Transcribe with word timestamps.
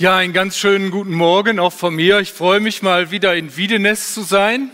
Ja, 0.00 0.16
einen 0.16 0.32
ganz 0.32 0.56
schönen 0.56 0.90
guten 0.90 1.12
Morgen 1.12 1.58
auch 1.58 1.74
von 1.74 1.94
mir. 1.94 2.20
Ich 2.20 2.32
freue 2.32 2.58
mich 2.58 2.80
mal 2.80 3.10
wieder 3.10 3.36
in 3.36 3.54
Wiedenest 3.58 4.14
zu 4.14 4.22
sein. 4.22 4.70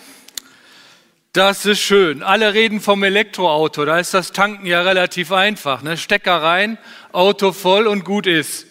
Das 1.32 1.66
ist 1.66 1.80
schön. 1.80 2.22
Alle 2.22 2.54
reden 2.54 2.80
vom 2.80 3.02
Elektroauto. 3.02 3.84
Da 3.84 3.98
ist 3.98 4.14
das 4.14 4.30
Tanken 4.30 4.66
ja 4.66 4.82
relativ 4.82 5.32
einfach. 5.32 5.82
Ne? 5.82 5.96
Stecker 5.96 6.40
rein, 6.44 6.78
Auto 7.10 7.50
voll 7.50 7.88
und 7.88 8.04
gut 8.04 8.28
ist. 8.28 8.68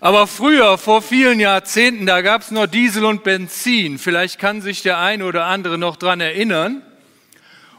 Aber 0.00 0.26
früher, 0.26 0.78
vor 0.78 1.02
vielen 1.02 1.38
Jahrzehnten, 1.38 2.06
da 2.06 2.22
gab 2.22 2.40
es 2.40 2.50
noch 2.50 2.66
Diesel 2.66 3.04
und 3.04 3.22
Benzin. 3.22 3.98
Vielleicht 3.98 4.38
kann 4.38 4.62
sich 4.62 4.80
der 4.80 4.96
eine 5.00 5.26
oder 5.26 5.44
andere 5.44 5.76
noch 5.76 5.96
dran 5.96 6.22
erinnern. 6.22 6.80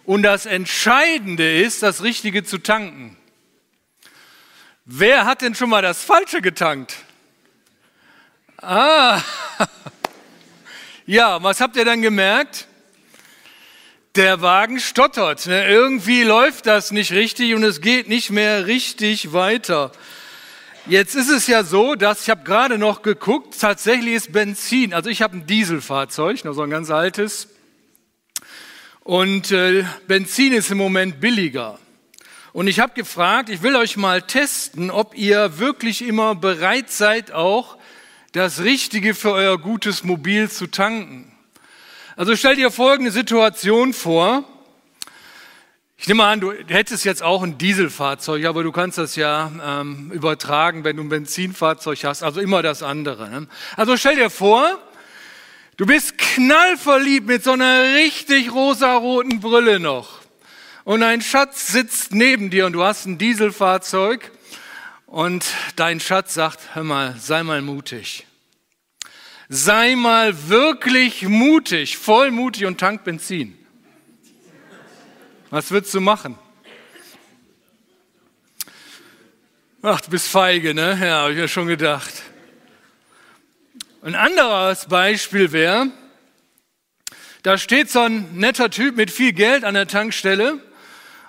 Und 0.03 0.22
das 0.22 0.45
Entscheidende 0.45 1.58
ist, 1.59 1.81
das 1.81 2.03
Richtige 2.03 2.44
zu 2.44 2.59
tanken. 2.59 3.17
Wer 4.86 5.26
hat 5.26 5.42
denn 5.42 5.56
schon 5.56 5.72
mal 5.72 5.81
das 5.81 6.03
Falsche 6.03 6.44
getankt? 6.44 7.05
Ah, 8.67 9.21
ja, 11.05 11.44
was 11.44 11.61
habt 11.61 11.75
ihr 11.75 11.85
dann 11.85 12.02
gemerkt? 12.02 12.66
Der 14.16 14.41
Wagen 14.41 14.80
stottert. 14.80 15.45
Ne? 15.45 15.67
Irgendwie 15.67 16.23
läuft 16.23 16.66
das 16.66 16.89
nicht 16.89 17.11
richtig 17.11 17.53
und 17.53 17.61
es 17.61 17.80
geht 17.80 18.08
nicht 18.08 18.31
mehr 18.31 18.66
richtig 18.66 19.33
weiter. 19.33 19.91
Jetzt 20.88 21.13
ist 21.13 21.30
es 21.30 21.45
ja 21.45 21.63
so, 21.63 21.93
dass 21.93 22.23
ich 22.23 22.31
habe 22.31 22.43
gerade 22.43 22.80
noch 22.80 23.03
geguckt, 23.03 23.55
tatsächlich 23.59 24.16
ist 24.16 24.31
Benzin, 24.31 24.95
also 24.95 25.11
ich 25.11 25.21
habe 25.21 25.38
ein 25.38 25.45
Dieselfahrzeug, 25.45 26.43
noch 26.43 26.53
so 26.53 26.63
ein 26.63 26.71
ganz 26.71 26.89
altes, 26.89 27.49
und 29.03 29.52
äh, 29.52 29.86
Benzin 30.08 30.53
ist 30.53 30.71
im 30.71 30.80
Moment 30.80 31.19
billiger. 31.19 31.77
Und 32.52 32.66
ich 32.66 32.80
habe 32.80 32.93
gefragt, 32.95 33.49
ich 33.49 33.61
will 33.61 33.75
euch 33.75 33.95
mal 33.95 34.23
testen, 34.23 34.89
ob 34.89 35.16
ihr 35.16 35.59
wirklich 35.59 36.02
immer 36.02 36.33
bereit 36.33 36.89
seid, 36.89 37.31
auch 37.31 37.77
das 38.36 38.59
Richtige 38.59 39.16
für 39.16 39.31
euer 39.31 39.58
gutes 39.58 40.03
Mobil 40.03 40.52
zu 40.52 40.67
tanken. 40.67 41.31
Also 42.17 42.36
stell 42.36 42.58
dir 42.58 42.69
folgende 42.69 43.11
Situation 43.11 43.94
vor. 43.94 44.44
Ich 45.97 46.09
nehme 46.09 46.25
an, 46.25 46.42
du 46.42 46.52
hättest 46.52 47.05
jetzt 47.05 47.23
auch 47.23 47.44
ein 47.44 47.58
Dieselfahrzeug, 47.58 48.44
aber 48.44 48.64
du 48.64 48.73
kannst 48.73 48.97
das 48.97 49.16
ja 49.16 49.50
ähm, 49.64 50.11
übertragen, 50.11 50.83
wenn 50.83 50.97
du 50.97 51.03
ein 51.03 51.09
Benzinfahrzeug 51.09 52.03
hast, 52.03 52.23
also 52.23 52.42
immer 52.42 52.61
das 52.61 52.83
andere. 52.83 53.30
Ne? 53.30 53.47
Also 53.77 53.95
stell 53.95 54.17
dir 54.17 54.30
vor, 54.30 54.80
du 55.77 55.86
bist 55.86 56.17
knallverliebt 56.17 57.27
mit 57.27 57.42
so 57.42 57.53
einer 57.53 57.95
richtig 57.95 58.52
rosaroten 58.53 59.39
Brille 59.39 59.80
noch. 59.80 60.20
Und 60.83 61.03
ein 61.03 61.22
Schatz 61.22 61.67
sitzt 61.67 62.14
neben 62.14 62.49
dir 62.49 62.66
und 62.66 62.73
du 62.73 62.83
hast 62.83 63.05
ein 63.05 63.17
Dieselfahrzeug 63.17 64.30
und 65.08 65.45
dein 65.75 66.00
Schatz 66.00 66.33
sagt, 66.33 66.76
hör 66.76 66.83
mal, 66.83 67.16
sei 67.17 67.43
mal 67.43 67.61
mutig. 67.61 68.26
Sei 69.48 69.95
mal 69.95 70.49
wirklich 70.49 71.23
mutig, 71.23 71.98
voll 71.98 72.32
mutig 72.32 72.66
und 72.66 72.80
tank 72.80 73.04
Benzin. 73.04 73.58
Was 75.52 75.70
würdest 75.71 75.93
du 75.93 76.02
machen? 76.02 76.38
Ach, 79.83 80.02
du 80.02 80.10
bist 80.10 80.27
feige, 80.27 80.73
ne? 80.73 80.98
Ja, 80.99 81.22
habe 81.22 81.33
ich 81.33 81.37
mir 81.37 81.48
schon 81.48 81.67
gedacht. 81.67 82.23
Ein 84.02 84.16
anderes 84.16 84.87
Beispiel 84.87 85.52
wäre, 85.52 85.92
da 87.43 87.60
steht 87.60 87.92
so 87.92 88.02
ein 88.02 88.36
netter 88.36 88.72
Typ 88.72 88.95
mit 88.95 89.11
viel 89.11 89.32
Geld 89.33 89.64
an 89.64 89.76
der 89.76 89.87
Tankstelle 89.87 90.60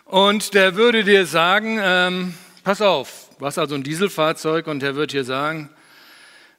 und 0.06 0.54
der 0.54 0.74
würde 0.74 1.04
dir 1.04 1.26
sagen, 1.26 1.78
ähm, 1.82 2.34
pass 2.64 2.80
auf, 2.80 3.25
Du 3.38 3.44
hast 3.44 3.58
also 3.58 3.74
ein 3.74 3.82
Dieselfahrzeug 3.82 4.66
und 4.66 4.82
er 4.82 4.96
wird 4.96 5.12
dir 5.12 5.22
sagen, 5.22 5.68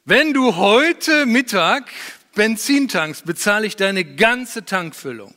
wenn 0.04 0.32
du 0.32 0.54
heute 0.54 1.26
Mittag 1.26 1.90
Benzin 2.36 2.86
tankst, 2.86 3.24
bezahle 3.24 3.66
ich 3.66 3.74
deine 3.74 4.04
ganze 4.04 4.64
Tankfüllung. 4.64 5.34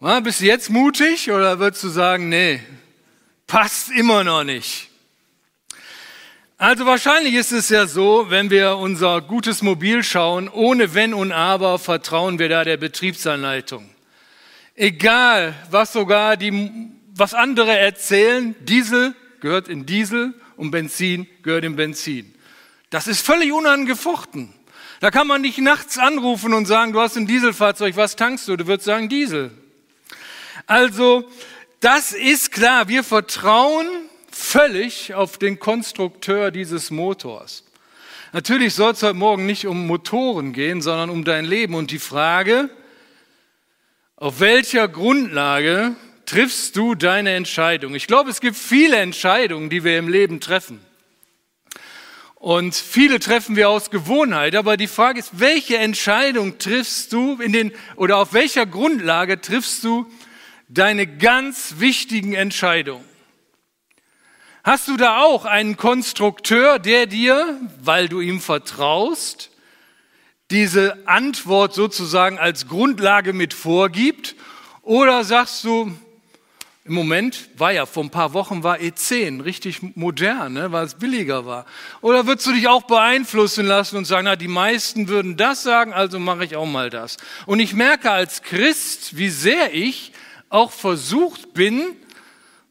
Ja, 0.00 0.20
bist 0.20 0.40
du 0.40 0.44
jetzt 0.44 0.70
mutig 0.70 1.32
oder 1.32 1.58
würdest 1.58 1.82
du 1.82 1.88
sagen, 1.88 2.28
nee, 2.28 2.60
passt 3.48 3.90
immer 3.90 4.22
noch 4.22 4.44
nicht? 4.44 4.88
Also 6.56 6.86
wahrscheinlich 6.86 7.34
ist 7.34 7.50
es 7.50 7.70
ja 7.70 7.88
so, 7.88 8.26
wenn 8.30 8.50
wir 8.50 8.76
unser 8.76 9.20
gutes 9.20 9.62
Mobil 9.62 10.04
schauen, 10.04 10.48
ohne 10.48 10.94
Wenn 10.94 11.12
und 11.12 11.32
Aber 11.32 11.80
vertrauen 11.80 12.38
wir 12.38 12.48
da 12.48 12.62
der 12.62 12.76
Betriebsanleitung. 12.76 13.90
Egal, 14.76 15.56
was 15.70 15.92
sogar 15.92 16.36
die 16.36 16.99
was 17.20 17.34
andere 17.34 17.78
erzählen, 17.78 18.56
Diesel 18.60 19.14
gehört 19.40 19.68
in 19.68 19.86
Diesel 19.86 20.34
und 20.56 20.70
Benzin 20.70 21.26
gehört 21.42 21.64
in 21.64 21.76
Benzin. 21.76 22.34
Das 22.88 23.06
ist 23.06 23.24
völlig 23.24 23.52
unangefochten. 23.52 24.52
Da 25.00 25.10
kann 25.10 25.26
man 25.26 25.42
nicht 25.42 25.58
nachts 25.58 25.98
anrufen 25.98 26.52
und 26.52 26.66
sagen, 26.66 26.92
du 26.92 27.00
hast 27.00 27.16
ein 27.16 27.26
Dieselfahrzeug, 27.26 27.96
was 27.96 28.16
tankst 28.16 28.48
du? 28.48 28.56
Du 28.56 28.66
würdest 28.66 28.86
sagen 28.86 29.08
Diesel. 29.08 29.50
Also, 30.66 31.30
das 31.80 32.12
ist 32.12 32.52
klar, 32.52 32.88
wir 32.88 33.04
vertrauen 33.04 33.86
völlig 34.30 35.14
auf 35.14 35.38
den 35.38 35.58
Konstrukteur 35.58 36.50
dieses 36.50 36.90
Motors. 36.90 37.64
Natürlich 38.32 38.74
soll 38.74 38.92
es 38.92 39.02
heute 39.02 39.14
Morgen 39.14 39.46
nicht 39.46 39.66
um 39.66 39.86
Motoren 39.86 40.52
gehen, 40.52 40.82
sondern 40.82 41.10
um 41.10 41.24
dein 41.24 41.44
Leben 41.44 41.74
und 41.74 41.90
die 41.90 41.98
Frage, 41.98 42.70
auf 44.16 44.40
welcher 44.40 44.86
Grundlage 44.86 45.96
triffst 46.30 46.76
du 46.76 46.94
deine 46.94 47.32
Entscheidung? 47.32 47.96
Ich 47.96 48.06
glaube, 48.06 48.30
es 48.30 48.40
gibt 48.40 48.56
viele 48.56 48.98
Entscheidungen, 48.98 49.68
die 49.68 49.82
wir 49.82 49.98
im 49.98 50.06
Leben 50.06 50.38
treffen. 50.38 50.80
Und 52.36 52.76
viele 52.76 53.18
treffen 53.18 53.56
wir 53.56 53.68
aus 53.68 53.90
Gewohnheit, 53.90 54.54
aber 54.54 54.76
die 54.76 54.86
Frage 54.86 55.18
ist, 55.18 55.40
welche 55.40 55.76
Entscheidung 55.76 56.58
triffst 56.58 57.12
du 57.12 57.40
in 57.40 57.52
den, 57.52 57.72
oder 57.96 58.18
auf 58.18 58.32
welcher 58.32 58.64
Grundlage 58.64 59.40
triffst 59.40 59.82
du 59.82 60.06
deine 60.68 61.08
ganz 61.08 61.74
wichtigen 61.78 62.34
Entscheidungen? 62.34 63.04
Hast 64.62 64.86
du 64.86 64.96
da 64.96 65.22
auch 65.22 65.46
einen 65.46 65.76
Konstrukteur, 65.76 66.78
der 66.78 67.06
dir, 67.06 67.60
weil 67.82 68.08
du 68.08 68.20
ihm 68.20 68.40
vertraust, 68.40 69.50
diese 70.52 71.08
Antwort 71.08 71.74
sozusagen 71.74 72.38
als 72.38 72.68
Grundlage 72.68 73.32
mit 73.32 73.52
vorgibt? 73.52 74.36
Oder 74.82 75.24
sagst 75.24 75.64
du, 75.64 75.92
im 76.84 76.94
Moment 76.94 77.50
war 77.58 77.72
ja, 77.72 77.84
vor 77.84 78.02
ein 78.02 78.10
paar 78.10 78.32
Wochen 78.32 78.62
war 78.62 78.78
E10 78.78 79.44
richtig 79.44 79.80
modern, 79.96 80.54
ne, 80.54 80.72
weil 80.72 80.86
es 80.86 80.94
billiger 80.94 81.44
war. 81.44 81.66
Oder 82.00 82.26
würdest 82.26 82.46
du 82.46 82.52
dich 82.52 82.68
auch 82.68 82.82
beeinflussen 82.82 83.66
lassen 83.66 83.96
und 83.96 84.06
sagen, 84.06 84.24
na, 84.24 84.34
die 84.34 84.48
meisten 84.48 85.08
würden 85.08 85.36
das 85.36 85.62
sagen, 85.62 85.92
also 85.92 86.18
mache 86.18 86.44
ich 86.44 86.56
auch 86.56 86.66
mal 86.66 86.88
das. 86.88 87.18
Und 87.44 87.60
ich 87.60 87.74
merke 87.74 88.10
als 88.10 88.42
Christ, 88.42 89.16
wie 89.18 89.28
sehr 89.28 89.74
ich 89.74 90.12
auch 90.48 90.72
versucht 90.72 91.52
bin, 91.52 91.96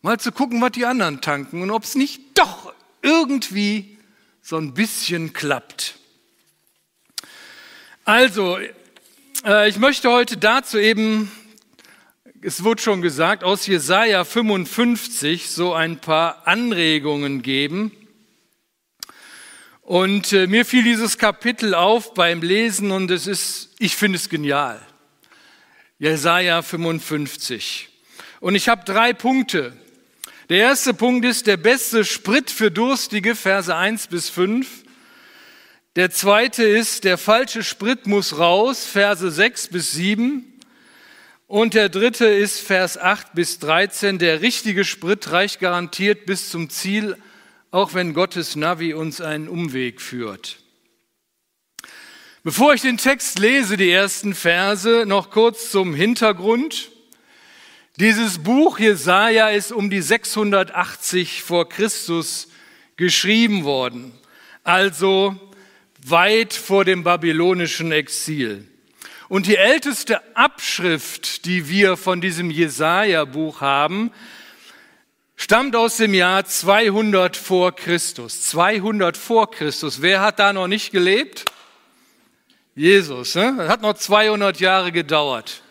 mal 0.01 0.19
zu 0.19 0.31
gucken, 0.31 0.59
was 0.61 0.71
die 0.71 0.85
anderen 0.85 1.21
tanken 1.21 1.61
und 1.61 1.69
ob 1.69 1.83
es 1.83 1.93
nicht 1.93 2.21
doch 2.33 2.73
irgendwie 3.03 3.97
so 4.41 4.57
ein 4.57 4.73
bisschen 4.73 5.33
klappt. 5.33 5.95
Also, 8.05 8.57
äh, 9.45 9.69
ich 9.69 9.77
möchte 9.77 10.09
heute 10.09 10.37
dazu 10.37 10.79
eben 10.79 11.31
es 12.41 12.63
wurde 12.63 12.81
schon 12.81 13.01
gesagt, 13.01 13.43
aus 13.43 13.67
Jesaja 13.67 14.23
55 14.23 15.49
so 15.49 15.73
ein 15.73 15.99
paar 15.99 16.47
Anregungen 16.47 17.41
geben. 17.41 17.91
Und 19.81 20.31
äh, 20.33 20.47
mir 20.47 20.65
fiel 20.65 20.83
dieses 20.83 21.17
Kapitel 21.17 21.73
auf 21.73 22.13
beim 22.13 22.41
Lesen 22.41 22.91
und 22.91 23.11
es 23.11 23.27
ist, 23.27 23.75
ich 23.79 23.95
finde 23.95 24.17
es 24.17 24.29
genial. 24.29 24.79
Jesaja 25.97 26.61
55. 26.61 27.89
Und 28.39 28.55
ich 28.55 28.69
habe 28.69 28.85
drei 28.85 29.11
Punkte. 29.13 29.73
Der 30.47 30.59
erste 30.59 30.93
Punkt 30.93 31.25
ist 31.25 31.45
der 31.45 31.57
beste 31.57 32.05
Sprit 32.05 32.49
für 32.51 32.71
Durstige, 32.71 33.35
Verse 33.35 33.75
1 33.75 34.07
bis 34.07 34.29
5. 34.29 34.85
Der 35.95 36.09
zweite 36.11 36.63
ist, 36.63 37.03
der 37.03 37.17
falsche 37.17 37.63
Sprit 37.63 38.07
muss 38.07 38.37
raus, 38.37 38.85
Verse 38.85 39.29
6 39.29 39.67
bis 39.67 39.91
7. 39.91 40.48
Und 41.49 41.73
der 41.73 41.89
dritte 41.89 42.27
ist 42.27 42.59
Vers 42.61 42.95
8 42.95 43.33
bis 43.33 43.57
13. 43.57 44.19
Der 44.19 44.41
richtige 44.41 44.85
Sprit 44.85 45.31
reicht 45.31 45.59
garantiert 45.59 46.27
bis 46.27 46.51
zum 46.51 46.69
Ziel 46.69 47.17
auch 47.71 47.95
wenn 47.95 48.13
Gottes 48.13 48.55
Navi 48.55 48.93
uns 48.93 49.19
einen 49.19 49.47
Umweg 49.47 49.99
führt. 49.99 50.59
Bevor 52.43 52.75
ich 52.75 52.81
den 52.81 52.97
Text 52.97 53.39
lese, 53.39 53.77
die 53.77 53.89
ersten 53.89 54.35
Verse, 54.35 55.05
noch 55.07 55.31
kurz 55.31 55.71
zum 55.71 55.95
Hintergrund. 55.95 56.91
Dieses 57.97 58.37
Buch 58.37 58.77
Jesaja 58.77 59.49
ist 59.49 59.71
um 59.71 59.89
die 59.89 60.03
680 60.03 61.41
vor 61.41 61.67
Christus 61.67 62.49
geschrieben 62.95 63.63
worden, 63.63 64.13
also 64.63 65.35
weit 66.05 66.53
vor 66.53 66.85
dem 66.85 67.03
babylonischen 67.03 67.91
Exil. 67.91 68.68
Und 69.29 69.45
die 69.45 69.57
älteste 69.57 70.21
Abschrift, 70.35 71.45
die 71.45 71.69
wir 71.69 71.97
von 71.97 72.19
diesem 72.19 72.49
Jesaja-Buch 72.49 73.61
haben, 73.61 74.11
stammt 75.35 75.75
aus 75.75 75.97
dem 75.97 76.15
Jahr 76.15 76.45
200 76.45 77.37
vor 77.37 77.75
Christus. 77.75 78.41
200 78.47 79.15
vor 79.15 79.51
Christus. 79.51 80.01
Wer 80.01 80.21
hat 80.21 80.39
da 80.39 80.51
noch 80.51 80.67
nicht 80.67 80.91
gelebt? 80.91 81.45
Jesus. 82.75 83.35
Ne? 83.35 83.53
Das 83.55 83.69
hat 83.69 83.83
noch 83.83 83.93
200 83.93 84.59
Jahre 84.59 84.91
gedauert. 84.91 85.61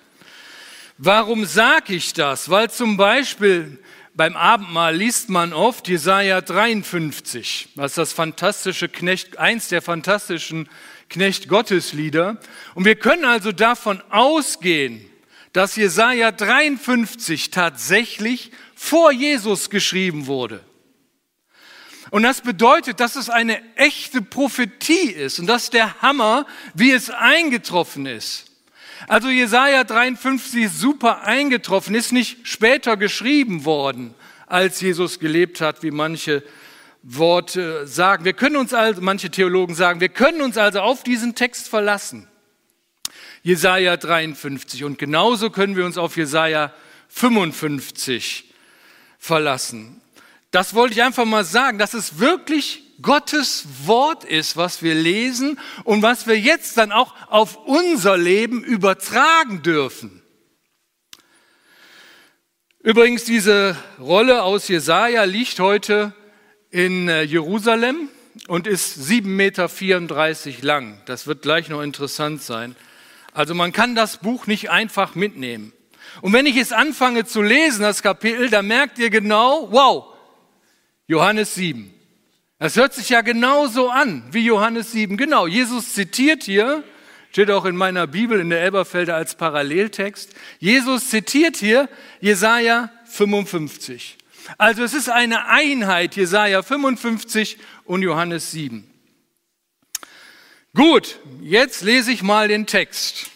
Warum 0.97 1.45
sage 1.45 1.95
ich 1.95 2.13
das? 2.13 2.51
Weil 2.51 2.71
zum 2.71 2.97
Beispiel 2.97 3.79
beim 4.19 4.37
Abendmahl 4.37 4.97
liest 4.97 5.29
man 5.29 5.53
oft 5.53 5.87
Jesaja 5.87 6.41
53, 6.41 7.69
was 7.77 7.95
das 7.95 8.13
fantastische 8.13 8.89
Knecht, 8.89 9.39
eins 9.39 9.69
der 9.69 9.81
fantastischen 9.81 10.69
Knecht 11.09 11.47
Gottes 11.47 11.93
Lieder. 11.93 12.41
Und 12.75 12.85
wir 12.85 12.97
können 12.97 13.25
also 13.25 13.53
davon 13.53 14.03
ausgehen, 14.11 15.09
dass 15.53 15.77
Jesaja 15.77 16.33
53 16.33 17.53
tatsächlich 17.53 18.51
vor 18.75 19.13
Jesus 19.13 19.71
geschrieben 19.71 20.27
wurde. 20.27 20.65
Und 22.11 22.25
das 22.25 22.41
bedeutet, 22.41 22.99
dass 22.99 23.15
es 23.15 23.31
eine 23.31 23.63
echte 23.77 24.21
Prophetie 24.21 25.13
ist 25.13 25.39
und 25.39 25.47
dass 25.47 25.71
der 25.71 26.03
Hammer, 26.03 26.45
wie 26.75 26.91
es 26.91 27.09
eingetroffen 27.09 28.07
ist. 28.07 28.48
Also 29.07 29.29
Jesaja 29.29 29.85
53 29.85 30.65
ist 30.65 30.81
super 30.81 31.23
eingetroffen, 31.23 31.95
ist 31.95 32.13
nicht 32.13 32.39
später 32.47 32.97
geschrieben 32.97 33.65
worden, 33.65 34.15
als 34.47 34.81
Jesus 34.81 35.21
gelebt 35.21 35.61
hat, 35.61 35.83
wie 35.83 35.91
manche 35.91 36.43
Worte 37.03 37.87
sagen. 37.87 38.25
Wir 38.25 38.33
können 38.33 38.57
uns 38.57 38.75
also, 38.75 39.01
manche 39.01 39.31
Theologen 39.31 39.75
sagen, 39.75 40.01
wir 40.01 40.09
können 40.09 40.43
uns 40.43 40.59
also 40.59 40.81
auf 40.81 41.05
diesen 41.05 41.35
Text 41.35 41.69
verlassen. 41.69 42.27
Jesaja 43.43 43.97
53. 43.97 44.85
Und 44.85 44.99
genauso 44.99 45.51
können 45.51 45.77
wir 45.77 45.85
uns 45.85 45.97
auf 45.97 46.17
Jesaja 46.17 46.73
55 47.09 48.53
verlassen. 49.19 50.01
Das 50.51 50.75
wollte 50.75 50.95
ich 50.95 51.03
einfach 51.03 51.25
mal 51.25 51.45
sagen, 51.45 51.79
dass 51.79 51.95
es 51.95 52.19
wirklich 52.19 52.83
Gottes 53.01 53.67
Wort 53.85 54.25
ist, 54.25 54.57
was 54.57 54.83
wir 54.83 54.95
lesen 54.95 55.59
und 55.85 56.03
was 56.03 56.27
wir 56.27 56.39
jetzt 56.39 56.77
dann 56.79 56.91
auch 56.91 57.15
auf 57.29 57.57
unser 57.67 58.17
Leben 58.17 58.65
übertragen 58.65 59.63
dürfen. 59.63 60.23
Übrigens, 62.81 63.25
diese 63.25 63.77
Rolle 64.01 64.43
aus 64.43 64.69
Jesaja 64.69 65.25
liegt 65.25 65.61
heute 65.61 66.15
in 66.71 67.09
äh, 67.09 67.23
Jerusalem 67.23 68.09
und 68.47 68.67
ist 68.67 68.99
7,34 68.99 69.25
Meter 69.27 70.67
lang. 70.67 71.01
Das 71.07 71.27
wird 71.27 71.43
gleich 71.43 71.69
noch 71.69 71.83
interessant 71.83 72.43
sein. 72.43 72.77
Also 73.33 73.55
man 73.55 73.73
kann 73.73 73.95
das 73.95 74.19
Buch 74.19 74.47
nicht 74.47 74.71
einfach 74.71 75.15
mitnehmen. 75.15 75.73
Und 76.23 76.33
wenn 76.33 76.47
ich 76.47 76.57
es 76.57 76.73
anfange 76.73 77.25
zu 77.25 77.43
lesen, 77.43 77.83
das 77.83 78.03
Kapitel, 78.03 78.49
dann 78.49 78.67
merkt 78.67 78.99
ihr 78.99 79.11
genau, 79.11 79.69
wow, 79.71 80.15
Johannes 81.07 81.55
7. 81.55 81.98
Das 82.59 82.75
hört 82.75 82.93
sich 82.93 83.09
ja 83.11 83.21
genauso 83.21 83.89
an 83.89 84.25
wie 84.33 84.45
Johannes 84.45 84.91
7. 84.91 85.17
Genau, 85.17 85.47
Jesus 85.47 85.95
zitiert 85.95 86.43
hier, 86.43 86.83
steht 87.31 87.53
auch 87.53 87.65
in 87.65 87.77
meiner 87.77 88.09
Bibel 88.09 88.41
in 88.41 88.51
der 88.51 88.61
Elberfelder 88.61 89.15
als 89.15 89.37
Paralleltext. 89.37 90.35
Jesus 90.59 91.09
zitiert 91.09 91.57
hier 91.57 91.89
Jesaja 92.21 92.91
55. 93.05 94.19
Also 94.57 94.83
es 94.83 94.93
ist 94.93 95.09
eine 95.09 95.47
Einheit, 95.47 96.17
Jesaja 96.17 96.63
55 96.63 97.59
und 97.85 98.03
Johannes 98.03 98.51
7. 98.51 98.91
Gut, 100.75 101.19
jetzt 101.41 101.83
lese 101.83 102.11
ich 102.11 102.23
mal 102.23 102.49
den 102.49 102.67
Text. 102.67 103.31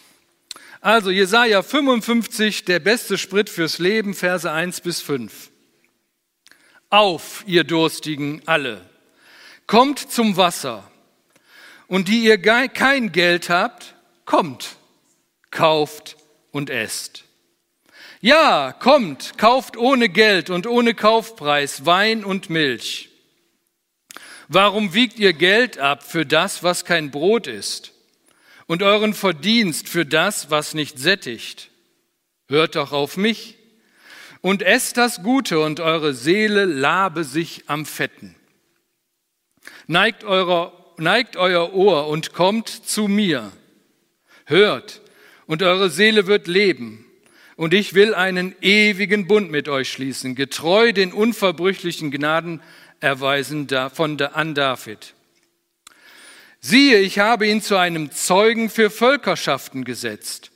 Also 0.80 1.10
Jesaja 1.10 1.62
55, 1.62 2.64
der 2.64 2.80
beste 2.80 3.18
Sprit 3.18 3.48
fürs 3.48 3.78
Leben, 3.78 4.14
Verse 4.14 4.50
1 4.50 4.80
bis 4.80 5.00
5. 5.00 5.50
Auf, 6.90 7.44
ihr 7.46 7.62
Durstigen 7.62 8.42
alle, 8.46 8.91
kommt 9.72 10.00
zum 10.00 10.36
Wasser. 10.36 10.84
Und 11.86 12.08
die 12.08 12.24
ihr 12.24 12.36
kein 12.36 13.10
Geld 13.10 13.48
habt, 13.48 13.94
kommt, 14.26 14.76
kauft 15.50 16.18
und 16.50 16.68
esst. 16.68 17.24
Ja, 18.20 18.72
kommt, 18.72 19.38
kauft 19.38 19.78
ohne 19.78 20.10
Geld 20.10 20.50
und 20.50 20.66
ohne 20.66 20.92
Kaufpreis 20.92 21.86
Wein 21.86 22.22
und 22.22 22.50
Milch. 22.50 23.08
Warum 24.46 24.92
wiegt 24.92 25.18
ihr 25.18 25.32
Geld 25.32 25.78
ab 25.78 26.02
für 26.02 26.26
das, 26.26 26.62
was 26.62 26.84
kein 26.84 27.10
Brot 27.10 27.46
ist, 27.46 27.94
und 28.66 28.82
euren 28.82 29.14
Verdienst 29.14 29.88
für 29.88 30.04
das, 30.04 30.50
was 30.50 30.74
nicht 30.74 30.98
sättigt? 30.98 31.70
Hört 32.46 32.74
doch 32.74 32.92
auf 32.92 33.16
mich 33.16 33.56
und 34.42 34.60
esst 34.60 34.98
das 34.98 35.22
Gute 35.22 35.60
und 35.60 35.80
eure 35.80 36.12
Seele 36.12 36.66
labe 36.66 37.24
sich 37.24 37.64
am 37.68 37.86
Fetten. 37.86 38.36
Neigt, 39.86 40.24
eurer, 40.24 40.72
neigt 40.96 41.36
euer 41.36 41.72
Ohr 41.74 42.08
und 42.08 42.32
kommt 42.32 42.68
zu 42.68 43.08
mir. 43.08 43.52
Hört 44.46 45.00
und 45.46 45.62
eure 45.62 45.90
Seele 45.90 46.26
wird 46.26 46.46
leben. 46.46 47.04
Und 47.56 47.74
ich 47.74 47.94
will 47.94 48.14
einen 48.14 48.54
ewigen 48.60 49.26
Bund 49.26 49.50
mit 49.50 49.68
euch 49.68 49.90
schließen, 49.90 50.34
getreu 50.34 50.92
den 50.92 51.12
unverbrüchlichen 51.12 52.10
Gnaden 52.10 52.62
erweisen 53.00 53.68
von 53.92 54.20
an 54.20 54.54
David. 54.54 55.14
Siehe, 56.60 57.00
ich 57.00 57.18
habe 57.18 57.46
ihn 57.46 57.60
zu 57.60 57.76
einem 57.76 58.12
Zeugen 58.12 58.70
für 58.70 58.88
Völkerschaften 58.88 59.84
gesetzt, 59.84 60.52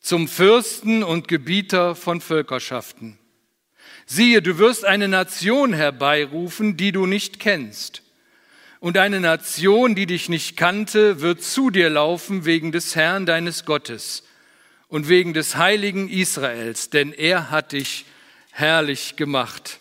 zum 0.00 0.26
Fürsten 0.26 1.02
und 1.04 1.28
Gebieter 1.28 1.94
von 1.94 2.20
Völkerschaften. 2.20 3.18
Siehe, 4.06 4.42
du 4.42 4.58
wirst 4.58 4.84
eine 4.84 5.06
Nation 5.06 5.74
herbeirufen, 5.74 6.76
die 6.76 6.92
du 6.92 7.06
nicht 7.06 7.38
kennst. 7.38 8.02
Und 8.80 8.96
eine 8.98 9.20
Nation, 9.20 9.94
die 9.94 10.06
dich 10.06 10.28
nicht 10.28 10.56
kannte, 10.56 11.20
wird 11.20 11.42
zu 11.42 11.70
dir 11.70 11.90
laufen 11.90 12.44
wegen 12.44 12.72
des 12.72 12.96
Herrn 12.96 13.26
deines 13.26 13.64
Gottes 13.64 14.24
und 14.88 15.08
wegen 15.08 15.34
des 15.34 15.56
heiligen 15.56 16.08
Israels, 16.08 16.90
denn 16.90 17.12
er 17.12 17.50
hat 17.50 17.72
dich 17.72 18.06
herrlich 18.50 19.16
gemacht. 19.16 19.78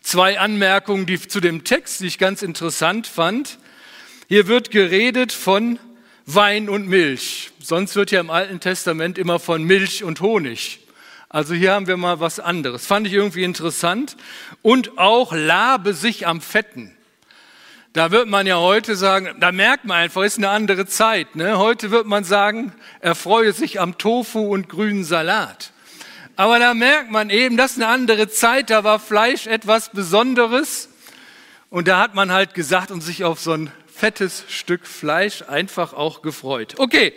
Zwei 0.00 0.38
Anmerkungen 0.38 1.04
die 1.04 1.20
zu 1.20 1.40
dem 1.40 1.64
Text, 1.64 2.00
die 2.00 2.06
ich 2.06 2.18
ganz 2.18 2.42
interessant 2.42 3.06
fand. 3.06 3.58
Hier 4.28 4.46
wird 4.46 4.70
geredet 4.70 5.32
von 5.32 5.78
Wein 6.26 6.68
und 6.68 6.88
Milch. 6.88 7.50
Sonst 7.60 7.96
wird 7.96 8.12
ja 8.12 8.20
im 8.20 8.30
Alten 8.30 8.60
Testament 8.60 9.18
immer 9.18 9.38
von 9.38 9.64
Milch 9.64 10.04
und 10.04 10.20
Honig 10.20 10.82
also 11.32 11.54
hier 11.54 11.72
haben 11.72 11.86
wir 11.86 11.96
mal 11.96 12.20
was 12.20 12.40
anderes. 12.40 12.84
Fand 12.86 13.06
ich 13.06 13.14
irgendwie 13.14 13.42
interessant. 13.42 14.18
Und 14.60 14.98
auch 14.98 15.32
labe 15.32 15.94
sich 15.94 16.26
am 16.26 16.42
Fetten. 16.42 16.94
Da 17.92 18.10
wird 18.10 18.26
man 18.26 18.46
ja 18.46 18.56
heute 18.56 18.96
sagen, 18.96 19.28
da 19.38 19.52
merkt 19.52 19.84
man 19.84 19.98
einfach, 19.98 20.22
ist 20.22 20.38
eine 20.38 20.48
andere 20.48 20.86
Zeit. 20.86 21.36
Ne? 21.36 21.58
Heute 21.58 21.90
wird 21.90 22.06
man 22.06 22.24
sagen, 22.24 22.72
erfreue 23.00 23.52
sich 23.52 23.80
am 23.80 23.98
Tofu 23.98 24.40
und 24.40 24.70
grünen 24.70 25.04
Salat. 25.04 25.72
Aber 26.34 26.58
da 26.58 26.72
merkt 26.72 27.10
man 27.10 27.28
eben, 27.28 27.58
das 27.58 27.72
ist 27.72 27.82
eine 27.82 27.88
andere 27.88 28.30
Zeit, 28.30 28.70
da 28.70 28.82
war 28.82 28.98
Fleisch 28.98 29.46
etwas 29.46 29.90
Besonderes. 29.90 30.88
Und 31.68 31.86
da 31.86 31.98
hat 32.00 32.14
man 32.14 32.32
halt 32.32 32.54
gesagt 32.54 32.90
und 32.90 33.02
sich 33.02 33.24
auf 33.24 33.40
so 33.40 33.52
ein 33.52 33.70
fettes 33.94 34.46
Stück 34.48 34.86
Fleisch 34.86 35.42
einfach 35.42 35.92
auch 35.92 36.22
gefreut. 36.22 36.76
Okay, 36.78 37.12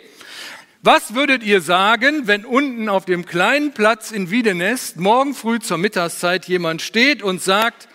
was 0.82 1.14
würdet 1.14 1.42
ihr 1.42 1.62
sagen, 1.62 2.26
wenn 2.26 2.44
unten 2.44 2.90
auf 2.90 3.06
dem 3.06 3.24
kleinen 3.24 3.72
Platz 3.72 4.10
in 4.10 4.30
Wiedenest 4.30 4.98
morgen 4.98 5.34
früh 5.34 5.58
zur 5.58 5.78
Mittagszeit 5.78 6.44
jemand 6.44 6.82
steht 6.82 7.22
und 7.22 7.42
sagt, 7.42 7.88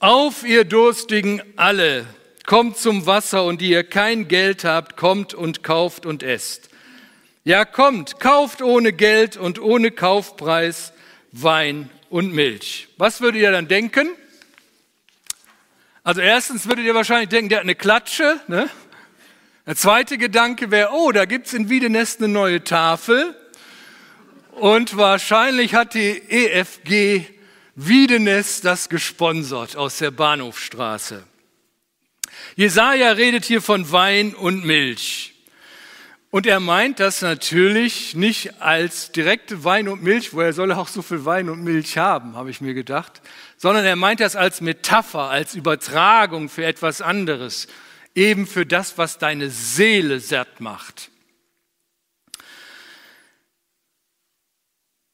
auf 0.00 0.44
ihr 0.44 0.64
Durstigen 0.64 1.42
alle, 1.56 2.06
kommt 2.46 2.78
zum 2.78 3.06
Wasser 3.06 3.44
und 3.44 3.60
die 3.60 3.70
ihr 3.70 3.84
kein 3.84 4.28
Geld 4.28 4.64
habt, 4.64 4.96
kommt 4.96 5.34
und 5.34 5.62
kauft 5.64 6.06
und 6.06 6.22
esst. 6.22 6.70
Ja, 7.44 7.64
kommt, 7.64 8.20
kauft 8.20 8.62
ohne 8.62 8.92
Geld 8.92 9.36
und 9.36 9.60
ohne 9.60 9.90
Kaufpreis 9.90 10.92
Wein 11.32 11.90
und 12.10 12.32
Milch. 12.32 12.88
Was 12.96 13.20
würdet 13.20 13.40
ihr 13.40 13.50
dann 13.50 13.68
denken? 13.68 14.08
Also 16.04 16.20
erstens 16.20 16.68
würdet 16.68 16.84
ihr 16.84 16.94
wahrscheinlich 16.94 17.28
denken, 17.28 17.48
der 17.48 17.58
hat 17.58 17.64
eine 17.64 17.74
Klatsche, 17.74 18.40
ne? 18.46 18.68
Der 19.66 19.76
zweite 19.76 20.16
Gedanke 20.16 20.70
wäre, 20.70 20.90
oh, 20.92 21.12
da 21.12 21.26
gibt's 21.26 21.52
in 21.52 21.68
Wiedenest 21.68 22.20
eine 22.20 22.28
neue 22.28 22.64
Tafel 22.64 23.34
und 24.52 24.96
wahrscheinlich 24.96 25.74
hat 25.74 25.92
die 25.92 26.22
EFG 26.30 27.37
Wiedenest 27.80 28.64
das 28.64 28.88
gesponsert 28.88 29.76
aus 29.76 29.98
der 29.98 30.10
Bahnhofstraße. 30.10 31.22
Jesaja 32.56 33.12
redet 33.12 33.44
hier 33.44 33.62
von 33.62 33.92
Wein 33.92 34.34
und 34.34 34.64
Milch. 34.64 35.36
Und 36.30 36.48
er 36.48 36.58
meint 36.58 36.98
das 36.98 37.22
natürlich 37.22 38.16
nicht 38.16 38.60
als 38.60 39.12
direkte 39.12 39.62
Wein 39.62 39.86
und 39.86 40.02
Milch, 40.02 40.34
woher 40.34 40.52
soll 40.52 40.72
er 40.72 40.78
auch 40.78 40.88
so 40.88 41.02
viel 41.02 41.24
Wein 41.24 41.48
und 41.48 41.62
Milch 41.62 41.96
haben, 41.96 42.34
habe 42.34 42.50
ich 42.50 42.60
mir 42.60 42.74
gedacht, 42.74 43.22
sondern 43.56 43.84
er 43.84 43.94
meint 43.94 44.18
das 44.18 44.34
als 44.34 44.60
Metapher, 44.60 45.30
als 45.30 45.54
Übertragung 45.54 46.48
für 46.48 46.64
etwas 46.64 47.00
anderes, 47.00 47.68
eben 48.12 48.48
für 48.48 48.66
das, 48.66 48.98
was 48.98 49.18
deine 49.18 49.50
Seele 49.50 50.18
satt 50.18 50.60
macht. 50.60 51.12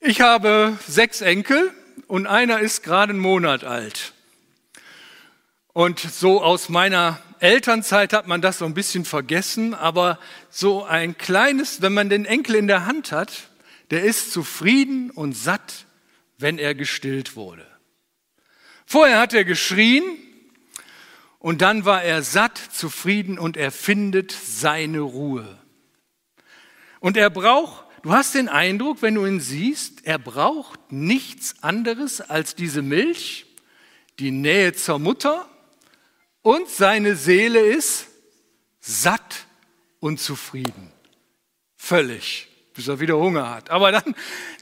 Ich 0.00 0.22
habe 0.22 0.78
sechs 0.88 1.20
Enkel 1.20 1.70
und 2.14 2.28
einer 2.28 2.60
ist 2.60 2.84
gerade 2.84 3.10
einen 3.10 3.18
Monat 3.18 3.64
alt. 3.64 4.12
Und 5.72 5.98
so 5.98 6.40
aus 6.40 6.68
meiner 6.68 7.20
Elternzeit 7.40 8.12
hat 8.12 8.28
man 8.28 8.40
das 8.40 8.58
so 8.58 8.66
ein 8.66 8.72
bisschen 8.72 9.04
vergessen, 9.04 9.74
aber 9.74 10.20
so 10.48 10.84
ein 10.84 11.18
kleines, 11.18 11.82
wenn 11.82 11.92
man 11.92 12.08
den 12.08 12.24
Enkel 12.24 12.54
in 12.54 12.68
der 12.68 12.86
Hand 12.86 13.10
hat, 13.10 13.48
der 13.90 14.04
ist 14.04 14.30
zufrieden 14.30 15.10
und 15.10 15.32
satt, 15.32 15.86
wenn 16.38 16.58
er 16.58 16.76
gestillt 16.76 17.34
wurde. 17.34 17.66
Vorher 18.86 19.18
hat 19.18 19.34
er 19.34 19.44
geschrien 19.44 20.04
und 21.40 21.62
dann 21.62 21.84
war 21.84 22.04
er 22.04 22.22
satt, 22.22 22.58
zufrieden 22.58 23.40
und 23.40 23.56
er 23.56 23.72
findet 23.72 24.30
seine 24.30 25.00
Ruhe. 25.00 25.58
Und 27.00 27.16
er 27.16 27.30
braucht, 27.30 27.83
du 28.04 28.12
hast 28.12 28.34
den 28.34 28.48
Eindruck, 28.48 29.00
wenn 29.00 29.14
du 29.14 29.26
ihn 29.26 29.40
siehst, 29.40 30.06
er 30.06 30.18
braucht 30.18 30.92
nichts 30.92 31.56
anderes 31.62 32.20
als 32.20 32.54
diese 32.54 32.82
Milch, 32.82 33.46
die 34.18 34.30
Nähe 34.30 34.74
zur 34.74 34.98
Mutter 34.98 35.48
und 36.42 36.68
seine 36.68 37.16
Seele 37.16 37.60
ist 37.60 38.06
satt 38.78 39.46
und 39.98 40.20
zufrieden. 40.20 40.92
Völlig, 41.76 42.48
bis 42.74 42.88
er 42.88 43.00
wieder 43.00 43.16
Hunger 43.16 43.50
hat. 43.50 43.70
Aber 43.70 43.90
dann, 43.90 44.14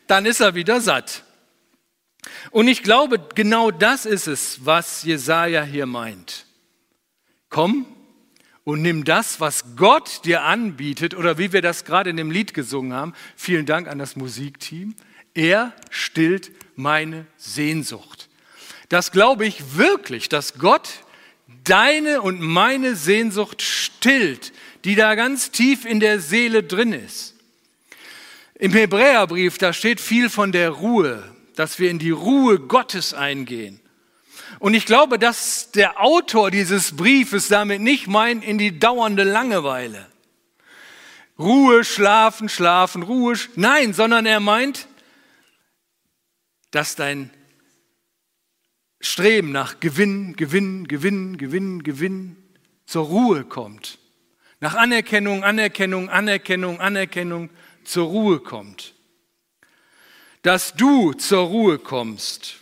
dann 0.06 0.24
ist 0.24 0.40
er 0.40 0.54
wieder 0.54 0.80
satt. 0.80 1.24
Und 2.52 2.68
ich 2.68 2.84
glaube, 2.84 3.18
genau 3.34 3.72
das 3.72 4.06
ist 4.06 4.28
es, 4.28 4.64
was 4.64 5.02
Jesaja 5.02 5.64
hier 5.64 5.86
meint. 5.86 6.46
Komm 7.48 7.86
und 8.64 8.82
nimm 8.82 9.04
das, 9.04 9.40
was 9.40 9.76
Gott 9.76 10.24
dir 10.24 10.42
anbietet, 10.42 11.14
oder 11.14 11.38
wie 11.38 11.52
wir 11.52 11.62
das 11.62 11.84
gerade 11.84 12.10
in 12.10 12.16
dem 12.16 12.30
Lied 12.30 12.54
gesungen 12.54 12.92
haben. 12.92 13.14
Vielen 13.36 13.66
Dank 13.66 13.88
an 13.88 13.98
das 13.98 14.16
Musikteam. 14.16 14.94
Er 15.34 15.72
stillt 15.90 16.50
meine 16.76 17.26
Sehnsucht. 17.36 18.28
Das 18.88 19.10
glaube 19.10 19.46
ich 19.46 19.76
wirklich, 19.76 20.28
dass 20.28 20.58
Gott 20.58 20.90
deine 21.64 22.20
und 22.22 22.40
meine 22.40 22.94
Sehnsucht 22.94 23.62
stillt, 23.62 24.52
die 24.84 24.94
da 24.94 25.14
ganz 25.14 25.50
tief 25.50 25.84
in 25.84 26.00
der 26.00 26.20
Seele 26.20 26.62
drin 26.62 26.92
ist. 26.92 27.34
Im 28.54 28.72
Hebräerbrief, 28.72 29.58
da 29.58 29.72
steht 29.72 30.00
viel 30.00 30.30
von 30.30 30.52
der 30.52 30.70
Ruhe, 30.70 31.22
dass 31.56 31.78
wir 31.78 31.90
in 31.90 31.98
die 31.98 32.10
Ruhe 32.10 32.60
Gottes 32.60 33.14
eingehen. 33.14 33.80
Und 34.58 34.74
ich 34.74 34.86
glaube, 34.86 35.18
dass 35.18 35.70
der 35.72 36.00
Autor 36.00 36.50
dieses 36.50 36.96
Briefes 36.96 37.48
damit 37.48 37.80
nicht 37.80 38.06
meint 38.06 38.44
in 38.44 38.58
die 38.58 38.78
dauernde 38.78 39.24
Langeweile. 39.24 40.06
Ruhe, 41.38 41.84
schlafen, 41.84 42.48
schlafen, 42.48 43.02
Ruhe. 43.02 43.36
Nein, 43.56 43.94
sondern 43.94 44.26
er 44.26 44.40
meint, 44.40 44.86
dass 46.70 46.94
dein 46.94 47.30
Streben 49.00 49.50
nach 49.50 49.80
Gewinn, 49.80 50.36
Gewinn, 50.36 50.86
Gewinn, 50.86 51.36
Gewinn, 51.36 51.82
Gewinn 51.82 52.36
zur 52.86 53.06
Ruhe 53.06 53.44
kommt. 53.44 53.98
Nach 54.60 54.74
Anerkennung, 54.74 55.42
Anerkennung, 55.42 56.08
Anerkennung, 56.08 56.80
Anerkennung 56.80 57.50
zur 57.82 58.06
Ruhe 58.06 58.38
kommt. 58.38 58.94
Dass 60.42 60.74
du 60.74 61.12
zur 61.14 61.46
Ruhe 61.46 61.78
kommst. 61.80 62.61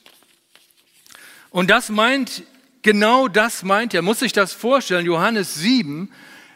Und 1.50 1.71
das 1.71 1.88
meint, 1.88 2.45
genau 2.83 3.28
das 3.28 3.62
meint 3.62 3.95
er, 3.95 4.02
muss 4.02 4.21
sich 4.21 4.33
das 4.33 4.52
vorstellen, 4.52 5.04
Johannes 5.04 5.57
7, 5.57 6.11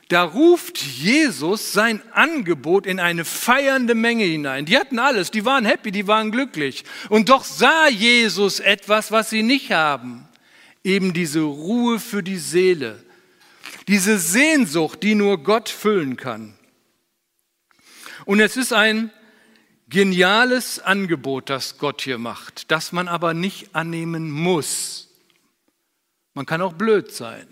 da 0.09 0.23
ruft 0.23 0.79
Jesus 0.79 1.73
sein 1.73 2.03
Angebot 2.13 2.87
in 2.87 3.01
eine 3.01 3.25
feiernde 3.25 3.95
Menge 3.95 4.25
hinein. 4.25 4.67
Die 4.67 4.77
hatten 4.77 4.99
alles, 4.99 5.31
die 5.31 5.45
waren 5.45 5.65
happy, 5.65 5.91
die 5.91 6.07
waren 6.07 6.31
glücklich. 6.31 6.85
Und 7.09 7.31
doch 7.31 7.45
sah 7.45 7.89
Jesus 7.89 8.61
etwas, 8.61 9.11
was 9.11 9.31
sie 9.31 9.43
nicht 9.43 9.73
haben. 9.73 10.29
Eben 10.85 11.15
diese 11.15 11.41
Ruhe 11.41 11.99
für 11.99 12.23
die 12.23 12.37
Seele. 12.37 13.03
Diese 13.89 14.19
Sehnsucht, 14.19 15.03
die 15.03 15.15
nur 15.15 15.43
Gott 15.43 15.69
füllen 15.69 16.17
kann. 16.17 16.55
Und 18.27 18.41
es 18.41 18.57
ist 18.57 18.73
ein 18.73 19.11
geniales 19.89 20.79
Angebot, 20.81 21.51
das 21.51 21.79
Gott 21.79 22.03
hier 22.03 22.19
macht, 22.19 22.71
das 22.71 22.93
man 22.93 23.09
aber 23.09 23.35
nicht 23.35 23.75
annehmen 23.75 24.31
muss. 24.31 25.09
Man 26.35 26.47
kann 26.47 26.63
auch 26.63 26.73
blöd 26.73 27.13
sein. 27.13 27.47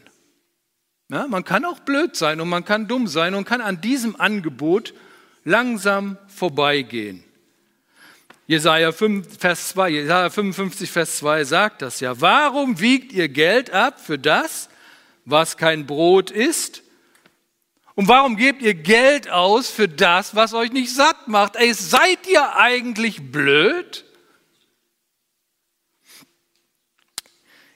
Ja, 1.10 1.26
man 1.28 1.44
kann 1.44 1.64
auch 1.64 1.80
blöd 1.80 2.16
sein 2.16 2.40
und 2.40 2.48
man 2.48 2.64
kann 2.64 2.88
dumm 2.88 3.06
sein 3.06 3.34
und 3.34 3.44
kann 3.44 3.60
an 3.60 3.80
diesem 3.80 4.18
Angebot 4.18 4.94
langsam 5.44 6.16
vorbeigehen. 6.26 7.22
Jesaja, 8.46 8.92
5, 8.92 9.38
Vers 9.38 9.68
2, 9.68 9.90
Jesaja 9.90 10.30
55, 10.30 10.90
Vers 10.90 11.16
2 11.18 11.44
sagt 11.44 11.82
das 11.82 12.00
ja. 12.00 12.20
Warum 12.20 12.80
wiegt 12.80 13.12
ihr 13.12 13.28
Geld 13.28 13.70
ab 13.70 14.00
für 14.00 14.18
das, 14.18 14.68
was 15.24 15.56
kein 15.56 15.86
Brot 15.86 16.30
ist? 16.30 16.81
Und 17.94 18.08
warum 18.08 18.36
gebt 18.36 18.62
ihr 18.62 18.74
Geld 18.74 19.28
aus 19.28 19.68
für 19.68 19.88
das, 19.88 20.34
was 20.34 20.54
euch 20.54 20.72
nicht 20.72 20.94
satt 20.94 21.28
macht? 21.28 21.56
Ey, 21.56 21.74
seid 21.74 22.26
ihr 22.26 22.56
eigentlich 22.56 23.30
blöd? 23.30 24.04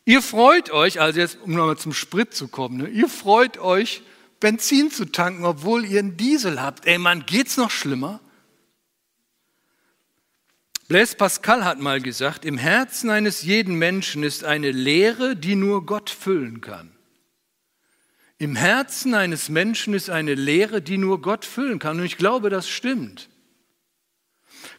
Ihr 0.06 0.22
freut 0.22 0.70
euch, 0.70 1.00
also 1.00 1.18
jetzt 1.18 1.38
um 1.42 1.52
nochmal 1.52 1.76
zum 1.76 1.92
Sprit 1.92 2.32
zu 2.32 2.48
kommen, 2.48 2.76
ne? 2.78 2.88
ihr 2.88 3.08
freut 3.08 3.58
euch, 3.58 4.02
Benzin 4.38 4.90
zu 4.90 5.06
tanken, 5.06 5.44
obwohl 5.44 5.84
ihr 5.84 5.98
einen 5.98 6.16
Diesel 6.16 6.62
habt. 6.62 6.86
Ey 6.86 6.98
Mann, 6.98 7.26
geht's 7.26 7.56
noch 7.56 7.70
schlimmer? 7.70 8.20
Blaise 10.88 11.16
Pascal 11.16 11.64
hat 11.64 11.80
mal 11.80 12.00
gesagt, 12.00 12.44
im 12.44 12.58
Herzen 12.58 13.10
eines 13.10 13.42
jeden 13.42 13.74
Menschen 13.74 14.22
ist 14.22 14.44
eine 14.44 14.70
Leere, 14.70 15.34
die 15.34 15.56
nur 15.56 15.84
Gott 15.84 16.10
füllen 16.10 16.60
kann. 16.60 16.95
Im 18.38 18.54
Herzen 18.54 19.14
eines 19.14 19.48
Menschen 19.48 19.94
ist 19.94 20.10
eine 20.10 20.34
Leere, 20.34 20.82
die 20.82 20.98
nur 20.98 21.22
Gott 21.22 21.44
füllen 21.44 21.78
kann. 21.78 21.98
Und 21.98 22.04
ich 22.04 22.18
glaube, 22.18 22.50
das 22.50 22.68
stimmt. 22.68 23.30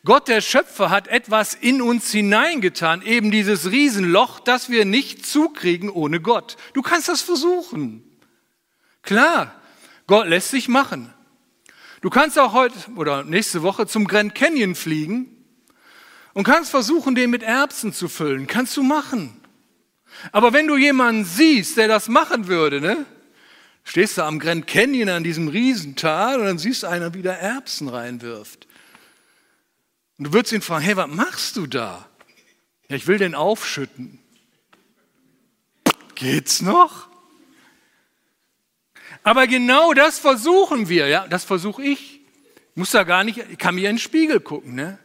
Gott 0.05 0.27
der 0.27 0.41
Schöpfer 0.41 0.89
hat 0.89 1.07
etwas 1.07 1.55
in 1.55 1.81
uns 1.81 2.11
hineingetan, 2.11 3.01
eben 3.01 3.31
dieses 3.31 3.71
Riesenloch, 3.71 4.39
das 4.39 4.69
wir 4.69 4.85
nicht 4.85 5.25
zukriegen 5.25 5.89
ohne 5.89 6.21
Gott. 6.21 6.55
Du 6.73 6.81
kannst 6.81 7.07
das 7.07 7.21
versuchen. 7.21 8.03
Klar, 9.01 9.59
Gott 10.05 10.27
lässt 10.27 10.51
sich 10.51 10.67
machen. 10.67 11.13
Du 12.01 12.09
kannst 12.09 12.37
auch 12.37 12.53
heute 12.53 12.75
oder 12.95 13.23
nächste 13.23 13.63
Woche 13.63 13.87
zum 13.87 14.07
Grand 14.07 14.35
Canyon 14.35 14.75
fliegen 14.75 15.45
und 16.33 16.43
kannst 16.43 16.69
versuchen, 16.69 17.15
den 17.15 17.31
mit 17.31 17.41
Erbsen 17.41 17.91
zu 17.91 18.07
füllen. 18.07 18.45
Kannst 18.45 18.77
du 18.77 18.83
machen. 18.83 19.41
Aber 20.31 20.53
wenn 20.53 20.67
du 20.67 20.77
jemanden 20.77 21.25
siehst, 21.25 21.77
der 21.77 21.87
das 21.87 22.07
machen 22.07 22.47
würde, 22.47 22.81
ne? 22.81 23.05
Stehst 23.87 24.17
du 24.17 24.23
am 24.23 24.37
Grand 24.37 24.67
Canyon 24.67 25.07
an 25.07 25.23
diesem 25.23 25.47
Riesental 25.47 26.41
und 26.41 26.45
dann 26.45 26.57
siehst 26.57 26.83
du 26.83 26.87
einer, 26.87 27.13
wie 27.13 27.21
der 27.21 27.39
Erbsen 27.39 27.87
reinwirft. 27.87 28.67
Und 30.17 30.27
du 30.27 30.33
würdest 30.33 30.51
ihn 30.51 30.61
fragen, 30.61 30.83
hey, 30.83 30.97
was 30.97 31.07
machst 31.07 31.55
du 31.55 31.67
da? 31.67 32.05
Ja, 32.89 32.97
ich 32.97 33.07
will 33.07 33.17
den 33.17 33.33
aufschütten. 33.33 34.19
Geht's 36.15 36.61
noch? 36.61 37.07
Aber 39.23 39.47
genau 39.47 39.93
das 39.93 40.19
versuchen 40.19 40.89
wir, 40.89 41.07
ja, 41.07 41.25
das 41.25 41.45
versuche 41.45 41.81
ich. 41.81 42.19
Ich 42.19 42.75
muss 42.75 42.91
da 42.91 43.03
gar 43.03 43.23
nicht, 43.23 43.37
ich 43.37 43.57
kann 43.57 43.75
mir 43.75 43.89
in 43.89 43.95
den 43.95 44.01
Spiegel 44.01 44.41
gucken, 44.41 44.75
ne? 44.75 44.99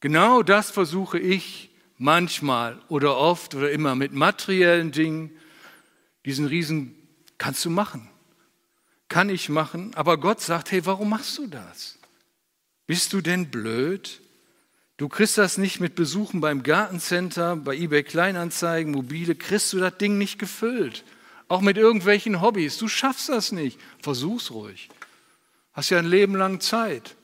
Genau 0.00 0.42
das 0.42 0.70
versuche 0.70 1.18
ich 1.18 1.70
manchmal 1.96 2.78
oder 2.88 3.16
oft 3.16 3.54
oder 3.54 3.70
immer 3.70 3.94
mit 3.94 4.12
materiellen 4.12 4.92
Dingen. 4.92 5.30
Diesen 6.26 6.44
Riesen 6.44 7.00
kannst 7.44 7.62
du 7.66 7.68
machen. 7.68 8.08
Kann 9.10 9.28
ich 9.28 9.50
machen, 9.50 9.92
aber 9.96 10.16
Gott 10.16 10.40
sagt, 10.40 10.72
hey, 10.72 10.86
warum 10.86 11.10
machst 11.10 11.36
du 11.36 11.46
das? 11.46 11.98
Bist 12.86 13.12
du 13.12 13.20
denn 13.20 13.50
blöd? 13.50 14.22
Du 14.96 15.10
kriegst 15.10 15.36
das 15.36 15.58
nicht 15.58 15.78
mit 15.78 15.94
Besuchen 15.94 16.40
beim 16.40 16.62
Gartencenter, 16.62 17.56
bei 17.56 17.76
eBay 17.76 18.02
Kleinanzeigen, 18.02 18.92
mobile, 18.92 19.34
kriegst 19.34 19.74
du 19.74 19.78
das 19.78 19.98
Ding 19.98 20.16
nicht 20.16 20.38
gefüllt. 20.38 21.04
Auch 21.46 21.60
mit 21.60 21.76
irgendwelchen 21.76 22.40
Hobbys. 22.40 22.78
Du 22.78 22.88
schaffst 22.88 23.28
das 23.28 23.52
nicht. 23.52 23.78
Versuch's 24.00 24.50
ruhig. 24.50 24.88
Hast 25.74 25.90
ja 25.90 25.98
ein 25.98 26.06
Leben 26.06 26.36
lang 26.36 26.60
Zeit. 26.60 27.14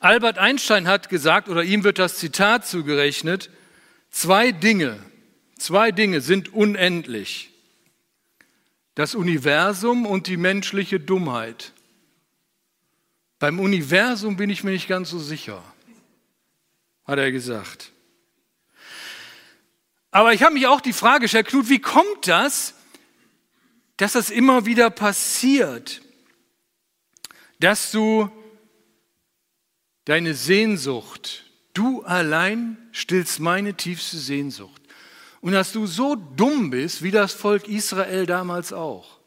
Albert 0.00 0.38
Einstein 0.38 0.88
hat 0.88 1.10
gesagt, 1.10 1.50
oder 1.50 1.62
ihm 1.62 1.84
wird 1.84 1.98
das 1.98 2.16
Zitat 2.16 2.66
zugerechnet, 2.66 3.50
Zwei 4.10 4.50
Dinge, 4.50 4.98
zwei 5.58 5.92
Dinge 5.92 6.22
sind 6.22 6.54
unendlich. 6.54 7.50
Das 8.94 9.14
Universum 9.14 10.06
und 10.06 10.26
die 10.26 10.36
menschliche 10.36 11.00
Dummheit. 11.00 11.72
Beim 13.38 13.58
Universum 13.58 14.36
bin 14.36 14.50
ich 14.50 14.64
mir 14.64 14.70
nicht 14.70 14.88
ganz 14.88 15.10
so 15.10 15.18
sicher, 15.18 15.62
hat 17.04 17.18
er 17.18 17.32
gesagt. 17.32 17.92
Aber 20.10 20.32
ich 20.32 20.44
habe 20.44 20.54
mich 20.54 20.68
auch 20.68 20.80
die 20.80 20.92
Frage 20.92 21.22
gestellt, 21.22 21.48
Knut, 21.48 21.68
wie 21.68 21.80
kommt 21.80 22.28
das, 22.28 22.74
dass 23.96 24.12
das 24.12 24.30
immer 24.30 24.64
wieder 24.64 24.90
passiert, 24.90 26.02
dass 27.58 27.90
du 27.90 28.30
deine 30.04 30.34
Sehnsucht, 30.34 31.44
du 31.72 32.02
allein 32.02 32.76
stillst 32.92 33.40
meine 33.40 33.74
tiefste 33.74 34.18
Sehnsucht. 34.18 34.83
Und 35.44 35.52
dass 35.52 35.72
du 35.72 35.86
so 35.86 36.14
dumm 36.14 36.70
bist, 36.70 37.02
wie 37.02 37.10
das 37.10 37.34
Volk 37.34 37.68
Israel 37.68 38.24
damals 38.24 38.72
auch, 38.72 39.20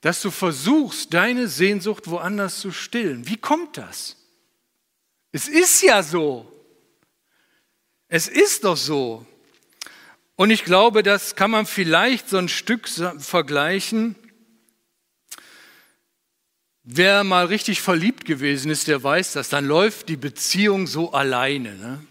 dass 0.00 0.20
du 0.20 0.32
versuchst, 0.32 1.14
deine 1.14 1.46
Sehnsucht 1.46 2.08
woanders 2.08 2.58
zu 2.58 2.72
stillen. 2.72 3.28
Wie 3.28 3.36
kommt 3.36 3.76
das? 3.76 4.16
Es 5.30 5.46
ist 5.46 5.80
ja 5.80 6.02
so. 6.02 6.52
Es 8.08 8.26
ist 8.26 8.64
doch 8.64 8.76
so. 8.76 9.24
Und 10.34 10.50
ich 10.50 10.64
glaube, 10.64 11.04
das 11.04 11.36
kann 11.36 11.52
man 11.52 11.64
vielleicht 11.64 12.28
so 12.28 12.38
ein 12.38 12.48
Stück 12.48 12.88
vergleichen. 12.88 14.16
Wer 16.82 17.22
mal 17.22 17.46
richtig 17.46 17.80
verliebt 17.80 18.24
gewesen 18.24 18.72
ist, 18.72 18.88
der 18.88 19.04
weiß 19.04 19.34
das. 19.34 19.50
Dann 19.50 19.66
läuft 19.66 20.08
die 20.08 20.16
Beziehung 20.16 20.88
so 20.88 21.12
alleine. 21.12 21.76
Ne? 21.76 22.06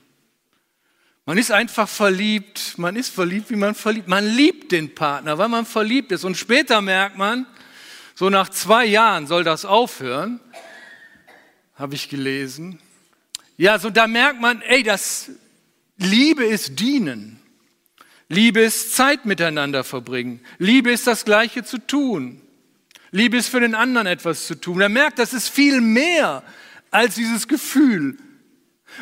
Man 1.26 1.40
ist 1.40 1.52
einfach 1.52 1.90
verliebt. 1.90 2.78
Man 2.78 2.96
ist 2.96 3.10
verliebt, 3.10 3.50
wie 3.50 3.56
man 3.56 3.74
verliebt. 3.74 4.08
Man 4.08 4.26
liebt 4.26 4.72
den 4.72 4.94
Partner, 4.94 5.38
weil 5.38 5.50
man 5.50 5.66
verliebt 5.66 6.12
ist. 6.12 6.24
Und 6.24 6.38
später 6.38 6.82
merkt 6.82 7.18
man, 7.18 7.48
so 8.14 8.30
nach 8.30 8.50
zwei 8.50 8.86
Jahren 8.86 9.28
soll 9.28 9.44
das 9.44 9.66
aufhören, 9.66 10.40
habe 11.76 11.96
ich 11.96 12.10
gelesen. 12.10 12.80
Ja, 13.58 13.80
so 13.80 13.90
da 13.90 14.08
merkt 14.08 14.40
man, 14.40 14.62
ey, 14.62 14.84
das 14.84 15.32
Liebe 15.98 16.46
ist 16.46 16.80
dienen. 16.80 17.40
Liebe 18.30 18.62
ist 18.62 18.96
Zeit 18.96 19.26
miteinander 19.26 19.84
verbringen. 19.84 20.42
Liebe 20.58 20.92
ist 20.92 21.08
das 21.08 21.26
Gleiche 21.26 21.64
zu 21.64 21.78
tun. 21.78 22.42
Liebe 23.12 23.38
ist 23.38 23.50
für 23.50 23.60
den 23.60 23.76
anderen 23.76 24.08
etwas 24.08 24.48
zu 24.48 24.56
tun. 24.56 24.82
Er 24.82 24.90
merkt, 24.90 25.20
das 25.20 25.34
ist 25.34 25.50
viel 25.50 25.82
mehr 25.82 26.44
als 26.92 27.16
dieses 27.16 27.48
Gefühl. 27.48 28.18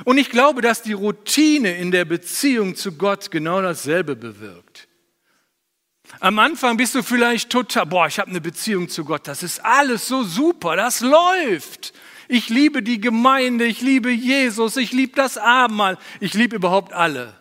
Und 0.05 0.17
ich 0.17 0.29
glaube, 0.29 0.61
dass 0.61 0.81
die 0.81 0.93
Routine 0.93 1.77
in 1.77 1.91
der 1.91 2.05
Beziehung 2.05 2.75
zu 2.75 2.93
Gott 2.93 3.31
genau 3.31 3.61
dasselbe 3.61 4.15
bewirkt. 4.15 4.87
Am 6.19 6.37
Anfang 6.39 6.77
bist 6.77 6.95
du 6.95 7.03
vielleicht 7.03 7.49
total, 7.49 7.85
boah, 7.85 8.07
ich 8.07 8.19
habe 8.19 8.29
eine 8.29 8.41
Beziehung 8.41 8.89
zu 8.89 9.05
Gott, 9.05 9.27
das 9.27 9.43
ist 9.43 9.63
alles 9.63 10.07
so 10.07 10.23
super, 10.23 10.75
das 10.75 11.01
läuft. 11.01 11.93
Ich 12.27 12.49
liebe 12.49 12.83
die 12.83 12.99
Gemeinde, 12.99 13.65
ich 13.65 13.81
liebe 13.81 14.11
Jesus, 14.11 14.77
ich 14.77 14.91
liebe 14.91 15.15
das 15.15 15.37
Abendmahl, 15.37 15.97
ich 16.19 16.33
liebe 16.33 16.55
überhaupt 16.55 16.93
alle. 16.93 17.35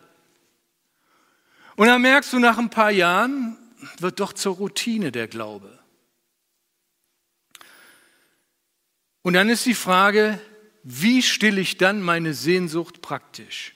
Und 1.75 1.87
dann 1.87 2.01
merkst 2.01 2.33
du 2.33 2.39
nach 2.39 2.57
ein 2.57 2.69
paar 2.69 2.91
Jahren, 2.91 3.57
wird 3.99 4.19
doch 4.19 4.33
zur 4.33 4.55
Routine 4.55 5.11
der 5.11 5.27
Glaube. 5.27 5.79
Und 9.23 9.33
dann 9.33 9.49
ist 9.49 9.65
die 9.65 9.73
Frage, 9.73 10.39
wie 10.83 11.21
stille 11.21 11.61
ich 11.61 11.77
dann 11.77 12.01
meine 12.01 12.33
Sehnsucht 12.33 13.01
praktisch? 13.01 13.73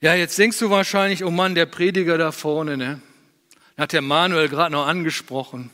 Ja, 0.00 0.14
jetzt 0.14 0.38
denkst 0.38 0.58
du 0.58 0.70
wahrscheinlich, 0.70 1.24
oh 1.24 1.30
Mann, 1.30 1.54
der 1.54 1.66
Prediger 1.66 2.16
da 2.16 2.32
vorne, 2.32 2.76
ne? 2.76 3.02
Hat 3.76 3.92
der 3.92 4.02
Manuel 4.02 4.48
gerade 4.48 4.72
noch 4.72 4.86
angesprochen. 4.86 5.70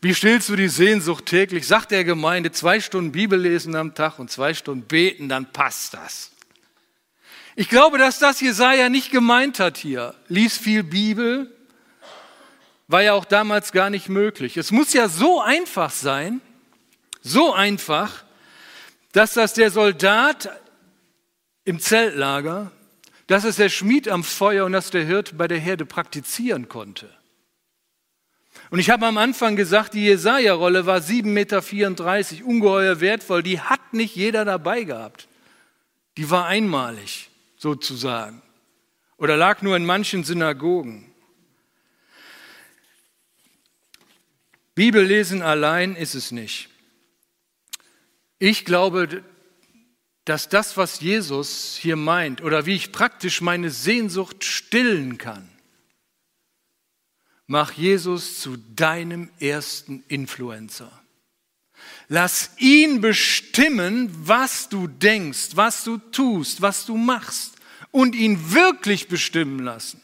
Wie 0.00 0.14
stillst 0.14 0.50
du 0.50 0.56
die 0.56 0.68
Sehnsucht 0.68 1.26
täglich? 1.26 1.66
Sagt 1.66 1.90
der 1.90 2.04
Gemeinde, 2.04 2.52
zwei 2.52 2.80
Stunden 2.80 3.12
Bibel 3.12 3.40
lesen 3.40 3.74
am 3.74 3.94
Tag 3.94 4.18
und 4.18 4.30
zwei 4.30 4.52
Stunden 4.52 4.86
beten, 4.86 5.28
dann 5.30 5.50
passt 5.50 5.94
das. 5.94 6.30
Ich 7.56 7.68
glaube, 7.68 7.98
dass 7.98 8.18
das 8.18 8.40
Jesaja 8.40 8.88
nicht 8.88 9.10
gemeint 9.10 9.60
hat 9.60 9.78
hier. 9.78 10.14
Lies 10.28 10.58
viel 10.58 10.82
Bibel, 10.82 11.50
war 12.88 13.02
ja 13.02 13.14
auch 13.14 13.24
damals 13.24 13.72
gar 13.72 13.88
nicht 13.90 14.08
möglich. 14.08 14.56
Es 14.56 14.70
muss 14.72 14.92
ja 14.92 15.08
so 15.08 15.40
einfach 15.40 15.90
sein, 15.90 16.40
so 17.24 17.52
einfach, 17.52 18.22
dass 19.12 19.34
das 19.34 19.54
der 19.54 19.70
Soldat 19.70 20.60
im 21.64 21.80
Zeltlager, 21.80 22.70
dass 23.26 23.44
es 23.44 23.56
der 23.56 23.70
Schmied 23.70 24.08
am 24.08 24.22
Feuer 24.22 24.66
und 24.66 24.72
dass 24.72 24.90
der 24.90 25.04
Hirt 25.04 25.36
bei 25.36 25.48
der 25.48 25.58
Herde 25.58 25.86
praktizieren 25.86 26.68
konnte. 26.68 27.08
Und 28.70 28.78
ich 28.78 28.90
habe 28.90 29.06
am 29.06 29.18
Anfang 29.18 29.56
gesagt, 29.56 29.94
die 29.94 30.04
Jesaja-Rolle 30.04 30.84
war 30.84 30.98
7,34 30.98 31.24
Meter, 31.24 32.46
ungeheuer 32.46 33.00
wertvoll. 33.00 33.42
Die 33.42 33.60
hat 33.60 33.94
nicht 33.94 34.14
jeder 34.14 34.44
dabei 34.44 34.84
gehabt. 34.84 35.26
Die 36.16 36.30
war 36.30 36.46
einmalig 36.46 37.30
sozusagen. 37.56 38.42
Oder 39.16 39.36
lag 39.36 39.62
nur 39.62 39.76
in 39.76 39.86
manchen 39.86 40.24
Synagogen. 40.24 41.10
Bibellesen 44.74 45.40
allein 45.40 45.96
ist 45.96 46.14
es 46.14 46.30
nicht. 46.30 46.68
Ich 48.38 48.64
glaube, 48.64 49.22
dass 50.24 50.48
das, 50.48 50.76
was 50.76 51.00
Jesus 51.00 51.76
hier 51.80 51.96
meint, 51.96 52.42
oder 52.42 52.66
wie 52.66 52.74
ich 52.74 52.92
praktisch 52.92 53.40
meine 53.40 53.70
Sehnsucht 53.70 54.44
stillen 54.44 55.18
kann, 55.18 55.48
mach 57.46 57.72
Jesus 57.72 58.40
zu 58.40 58.56
deinem 58.56 59.30
ersten 59.38 60.02
Influencer. 60.08 60.90
Lass 62.08 62.50
ihn 62.58 63.00
bestimmen, 63.00 64.10
was 64.26 64.68
du 64.68 64.86
denkst, 64.86 65.50
was 65.54 65.84
du 65.84 65.98
tust, 65.98 66.62
was 66.62 66.86
du 66.86 66.96
machst 66.96 67.56
und 67.90 68.14
ihn 68.14 68.52
wirklich 68.52 69.08
bestimmen 69.08 69.60
lassen. 69.60 70.00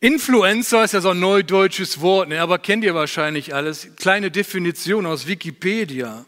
Influencer 0.00 0.84
ist 0.84 0.94
ja 0.94 1.00
so 1.00 1.10
ein 1.10 1.18
neudeutsches 1.18 2.00
Wort, 2.00 2.28
ne, 2.28 2.40
aber 2.40 2.58
kennt 2.58 2.84
ihr 2.84 2.94
wahrscheinlich 2.94 3.54
alles. 3.54 3.96
Kleine 3.96 4.30
Definition 4.30 5.06
aus 5.06 5.26
Wikipedia. 5.26 6.24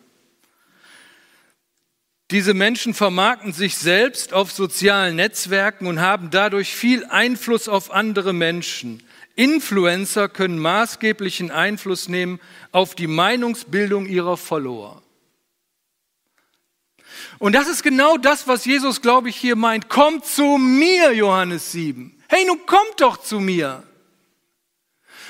Diese 2.32 2.54
Menschen 2.54 2.94
vermarkten 2.94 3.52
sich 3.52 3.76
selbst 3.76 4.32
auf 4.32 4.50
sozialen 4.52 5.16
Netzwerken 5.16 5.86
und 5.86 6.00
haben 6.00 6.30
dadurch 6.30 6.74
viel 6.74 7.04
Einfluss 7.04 7.68
auf 7.68 7.92
andere 7.92 8.32
Menschen. 8.32 9.02
Influencer 9.36 10.28
können 10.28 10.58
maßgeblichen 10.58 11.50
Einfluss 11.50 12.08
nehmen 12.08 12.40
auf 12.72 12.94
die 12.94 13.06
Meinungsbildung 13.06 14.06
ihrer 14.06 14.36
Follower. 14.36 15.02
Und 17.38 17.54
das 17.54 17.68
ist 17.68 17.82
genau 17.82 18.16
das, 18.16 18.48
was 18.48 18.64
Jesus, 18.64 19.00
glaube 19.00 19.28
ich, 19.28 19.36
hier 19.36 19.56
meint. 19.56 19.88
Kommt 19.88 20.26
zu 20.26 20.58
mir, 20.58 21.12
Johannes 21.12 21.72
7. 21.72 22.19
Hey, 22.30 22.44
nun 22.44 22.64
kommt 22.64 23.00
doch 23.00 23.16
zu 23.16 23.40
mir. 23.40 23.82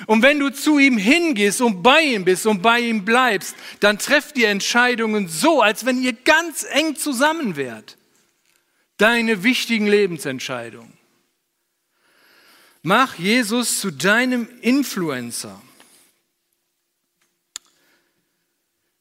Und 0.06 0.20
wenn 0.20 0.38
du 0.38 0.50
zu 0.50 0.78
ihm 0.78 0.98
hingehst 0.98 1.62
und 1.62 1.82
bei 1.82 2.02
ihm 2.02 2.26
bist 2.26 2.44
und 2.44 2.60
bei 2.60 2.78
ihm 2.80 3.06
bleibst, 3.06 3.56
dann 3.80 3.98
trefft 3.98 4.36
die 4.36 4.44
Entscheidungen 4.44 5.26
so, 5.26 5.62
als 5.62 5.86
wenn 5.86 6.02
ihr 6.02 6.12
ganz 6.12 6.66
eng 6.68 6.96
zusammen 6.96 7.56
wärt. 7.56 7.96
Deine 8.98 9.42
wichtigen 9.42 9.86
Lebensentscheidungen. 9.86 10.92
Mach 12.82 13.14
Jesus 13.14 13.80
zu 13.80 13.90
deinem 13.90 14.46
Influencer. 14.60 15.58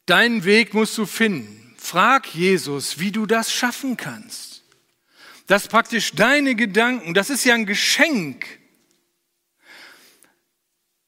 Deinen 0.05 0.45
Weg 0.45 0.73
musst 0.73 0.97
du 0.97 1.05
finden. 1.05 1.75
Frag 1.77 2.33
Jesus, 2.33 2.99
wie 2.99 3.12
du 3.12 3.25
das 3.25 3.51
schaffen 3.51 3.97
kannst. 3.97 4.48
Dass 5.49 5.67
praktisch 5.67 6.12
deine 6.12 6.53
Gedanken, 6.53 7.15
das 7.15 7.31
ist 7.31 7.43
ja 7.43 7.55
ein 7.55 7.65
Geschenk, 7.65 8.45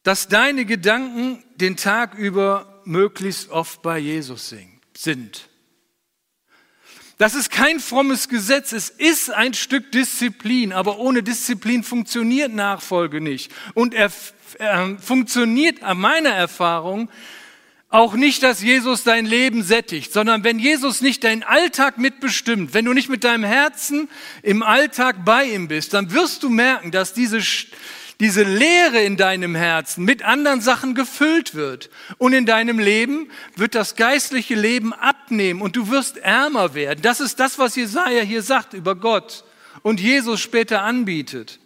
dass 0.01 0.27
deine 0.27 0.65
Gedanken 0.65 1.43
den 1.58 1.77
Tag 1.77 2.15
über 2.15 2.82
möglichst 2.84 3.51
oft 3.51 3.84
bei 3.84 3.99
Jesus 3.99 4.51
sind. 4.97 5.47
Das 7.19 7.36
ist 7.36 7.51
kein 7.51 7.80
frommes 7.80 8.30
Gesetz, 8.30 8.71
es 8.71 8.89
ist 8.89 9.30
ein 9.30 9.54
Stück 9.54 9.91
Disziplin, 9.91 10.73
aber 10.73 10.97
ohne 10.97 11.21
Disziplin 11.21 11.84
funktioniert 11.84 12.51
Nachfolge 12.51 13.21
nicht. 13.21 13.51
Und 13.75 13.93
er 13.93 14.12
äh, 14.58 14.97
funktioniert 14.97 15.84
an 15.84 15.99
meiner 15.99 16.32
Erfahrung 16.32 17.12
auch 17.91 18.13
nicht, 18.13 18.41
dass 18.41 18.62
Jesus 18.62 19.04
dein 19.04 19.25
Leben 19.25 19.63
sättigt, 19.63 20.13
sondern 20.13 20.45
wenn 20.45 20.60
Jesus 20.60 21.01
nicht 21.01 21.25
deinen 21.25 21.43
Alltag 21.43 21.97
mitbestimmt, 21.97 22.73
wenn 22.73 22.86
du 22.86 22.93
nicht 22.93 23.10
mit 23.10 23.25
deinem 23.25 23.43
Herzen 23.43 24.10
im 24.43 24.63
Alltag 24.63 25.25
bei 25.25 25.43
ihm 25.43 25.67
bist, 25.67 25.93
dann 25.93 26.13
wirst 26.13 26.43
du 26.43 26.49
merken, 26.49 26.91
dass 26.91 27.13
diese, 27.13 27.41
diese 28.21 28.43
Leere 28.43 29.04
in 29.04 29.17
deinem 29.17 29.56
Herzen 29.56 30.06
mit 30.06 30.23
anderen 30.23 30.62
Sachen 30.62 30.95
gefüllt 30.95 31.54
wird. 31.54 31.89
Und 32.17 32.32
in 32.32 32.45
deinem 32.45 32.80
Leben 32.80 33.30
wird 33.58 33.75
das 33.75 33.97
geistliche 33.97 34.56
Leben 34.56 34.93
abnehmen 34.93 35.62
und 35.62 35.75
du 35.75 35.89
wirst 35.89 36.15
ärmer 36.17 36.73
werden. 36.73 37.01
Das 37.01 37.19
ist 37.19 37.41
das, 37.41 37.60
was 37.60 37.75
Jesaja 37.75 38.21
hier 38.21 38.41
sagt 38.41 38.73
über 38.73 38.95
Gott 38.95 39.43
und 39.82 39.99
Jesus 39.99 40.39
später 40.39 40.84
anbietet. 40.84 41.60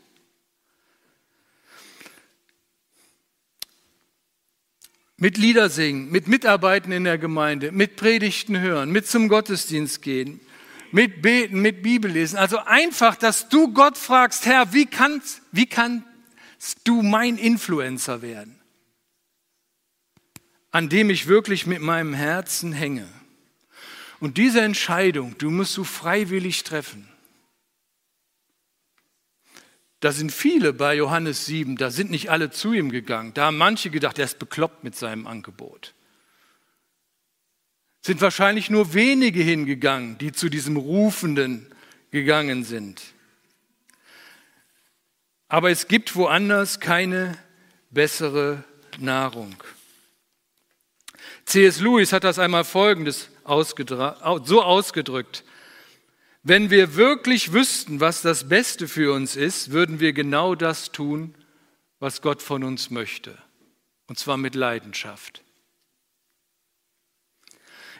Mit 5.18 5.38
Lieder 5.38 5.70
singen, 5.70 6.12
mit 6.12 6.28
Mitarbeiten 6.28 6.92
in 6.92 7.06
der 7.06 7.18
Gemeinde, 7.18 7.72
mit 7.72 7.96
Predigten 7.96 8.60
hören, 8.60 8.92
mit 8.92 9.08
zum 9.08 9.30
Gottesdienst 9.30 10.02
gehen, 10.02 10.42
mit 10.92 11.22
Beten, 11.22 11.62
mit 11.62 11.82
Bibellesen. 11.82 12.38
Also 12.38 12.58
einfach, 12.60 13.16
dass 13.16 13.48
du 13.48 13.74
Gott 13.74 13.98
fragst, 13.98 14.46
Herr, 14.46 14.74
wie 14.74 14.86
kannst, 14.86 15.42
wie 15.52 15.68
kannst 15.68 16.06
du 16.84 17.02
mein 17.02 17.38
Influencer 17.38 18.22
werden? 18.22 18.60
An 20.72 20.90
dem 20.90 21.10
ich 21.10 21.28
wirklich 21.28 21.66
mit 21.66 21.82
meinem 21.82 22.14
Herzen 22.14 22.74
hänge. 22.74 23.08
Und 24.20 24.38
diese 24.38 24.62
Entscheidung, 24.62 25.38
du 25.38 25.50
musst 25.50 25.78
du 25.78 25.86
freiwillig 25.86 26.64
treffen. 26.64 27.08
Da 30.00 30.12
sind 30.12 30.32
viele 30.32 30.74
bei 30.74 30.96
Johannes 30.96 31.46
7, 31.46 31.78
da 31.78 31.90
sind 31.90 32.12
nicht 32.12 32.30
alle 32.30 32.52
zu 32.52 32.74
ihm 32.74 32.92
gegangen. 32.92 33.34
Da 33.34 33.46
haben 33.46 33.58
manche 33.58 33.90
gedacht, 33.90 34.20
er 34.20 34.26
ist 34.26 34.40
bekloppt 34.40 34.84
mit 34.84 34.96
seinem 34.96 35.26
Angebot 35.26 35.94
sind 38.06 38.22
wahrscheinlich 38.22 38.70
nur 38.70 38.94
wenige 38.94 39.42
hingegangen, 39.42 40.20
die 40.20 40.32
zu 40.32 40.48
diesem 40.48 40.78
Rufenden 40.78 41.66
gegangen 42.12 42.64
sind. 42.64 43.02
Aber 45.48 45.72
es 45.72 45.88
gibt 45.88 46.16
woanders 46.16 46.80
keine 46.80 47.36
bessere 47.90 48.64
Nahrung. 49.00 49.56
C.S. 51.46 51.80
Lewis 51.80 52.14
hat 52.14 52.24
das 52.24 52.38
einmal 52.38 52.64
folgendes 52.64 53.30
so 53.44 54.62
ausgedrückt. 54.62 55.44
Wenn 56.48 56.70
wir 56.70 56.94
wirklich 56.94 57.54
wüssten, 57.54 58.00
was 58.02 58.22
das 58.22 58.48
Beste 58.48 58.88
für 58.88 59.14
uns 59.14 59.36
ist, 59.36 59.72
würden 59.72 60.00
wir 60.00 60.14
genau 60.14 60.54
das 60.54 60.92
tun, 60.92 61.34
was 61.98 62.22
Gott 62.22 62.40
von 62.40 62.64
uns 62.64 62.92
möchte. 62.92 63.36
Und 64.06 64.20
zwar 64.20 64.38
mit 64.38 64.54
Leidenschaft. 64.54 65.44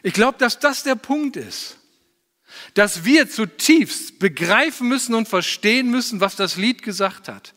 Ich 0.04 0.14
glaube, 0.14 0.38
dass 0.38 0.60
das 0.60 0.84
der 0.84 0.94
Punkt 0.94 1.36
ist. 1.36 1.78
Dass 2.74 3.04
wir 3.04 3.28
zutiefst 3.28 4.20
begreifen 4.20 4.86
müssen 4.86 5.16
und 5.16 5.26
verstehen 5.26 5.90
müssen, 5.90 6.20
was 6.20 6.36
das 6.36 6.54
Lied 6.54 6.84
gesagt 6.84 7.26
hat. 7.26 7.52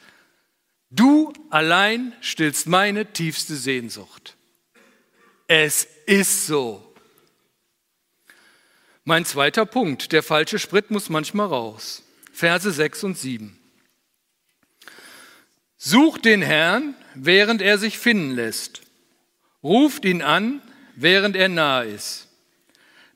Du 0.89 1.33
allein 1.51 2.15
stillst 2.19 2.65
meine 2.65 3.13
tiefste 3.13 3.55
Sehnsucht. 3.55 4.37
Es 5.45 5.87
ist 6.07 6.47
so. 6.47 6.88
Mein 9.09 9.25
zweiter 9.25 9.65
Punkt, 9.65 10.11
der 10.11 10.21
falsche 10.21 10.59
Sprit 10.59 10.91
muss 10.91 11.09
manchmal 11.09 11.47
raus. 11.47 12.03
Verse 12.31 12.71
6 12.71 13.05
und 13.05 13.17
7. 13.17 13.57
Sucht 15.77 16.25
den 16.25 16.43
Herrn, 16.43 16.93
während 17.15 17.63
er 17.63 17.79
sich 17.79 17.97
finden 17.97 18.35
lässt. 18.35 18.81
Ruft 19.63 20.05
ihn 20.05 20.21
an, 20.21 20.61
während 20.95 21.35
er 21.35 21.49
nahe 21.49 21.87
ist. 21.87 22.27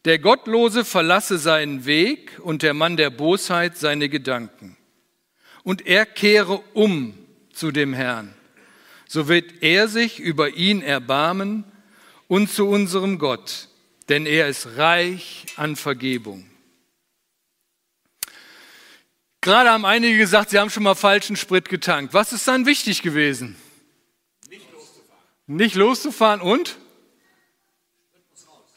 Der 0.06 0.18
Gottlose 0.18 0.84
verlasse 0.84 1.38
seinen 1.38 1.86
Weg 1.86 2.40
und 2.42 2.64
der 2.64 2.74
Mann 2.74 2.98
der 2.98 3.12
Bosheit 3.12 3.78
seine 3.78 4.10
Gedanken. 4.10 4.76
Und 5.62 5.86
er 5.86 6.08
kehre 6.08 6.64
um 6.74 7.14
zu 7.54 7.70
dem 7.72 7.94
Herrn. 7.94 8.34
So 9.08 9.28
wird 9.28 9.62
er 9.62 9.88
sich 9.88 10.20
über 10.20 10.56
ihn 10.56 10.82
erbarmen 10.82 11.66
und 12.28 12.50
zu 12.50 12.68
unserem 12.68 13.20
Gott, 13.20 13.68
denn 14.10 14.26
er 14.26 14.48
ist 14.48 14.78
reich 14.78 15.46
an 15.56 15.76
Vergebung. 15.76 16.50
Gerade 19.42 19.72
haben 19.72 19.86
einige 19.86 20.18
gesagt, 20.18 20.52
sie 20.52 20.60
haben 20.60 20.70
schon 20.70 20.84
mal 20.84 20.96
falschen 20.96 21.36
Sprit 21.36 21.68
getankt. 21.68 22.14
Was 22.14 22.32
ist 22.32 22.48
dann 22.48 22.66
wichtig 22.66 23.02
gewesen? 23.02 23.58
Nicht 24.50 24.72
loszufahren. 24.72 25.24
Nicht 25.48 25.76
loszufahren 25.76 26.42
und? 26.42 26.78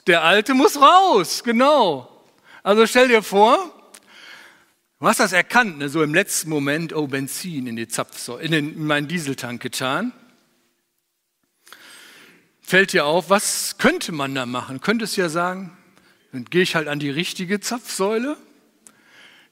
Der 0.08 0.22
Alte 0.22 0.54
muss 0.54 0.80
raus, 0.80 1.44
genau. 1.44 2.24
Also 2.62 2.86
stell 2.86 3.06
dir 3.06 3.22
vor, 3.22 3.72
du 4.98 5.06
hast 5.06 5.20
das 5.20 5.32
erkannt, 5.32 5.78
ne, 5.78 5.88
so 5.88 6.02
im 6.02 6.14
letzten 6.14 6.50
Moment, 6.50 6.92
oh, 6.92 7.06
Benzin 7.06 7.68
in, 7.68 7.76
die 7.76 7.86
Zapfsäule, 7.86 8.42
in, 8.42 8.50
den, 8.50 8.74
in 8.74 8.86
meinen 8.86 9.06
Dieseltank 9.06 9.62
getan. 9.62 10.12
Fällt 12.68 12.92
dir 12.92 13.06
auf, 13.06 13.30
was 13.30 13.78
könnte 13.78 14.10
man 14.10 14.34
da 14.34 14.44
machen? 14.44 14.80
Könntest 14.80 15.16
ja 15.16 15.28
sagen, 15.28 15.78
dann 16.32 16.46
gehe 16.46 16.62
ich 16.62 16.74
halt 16.74 16.88
an 16.88 16.98
die 16.98 17.10
richtige 17.10 17.60
Zapfsäule, 17.60 18.36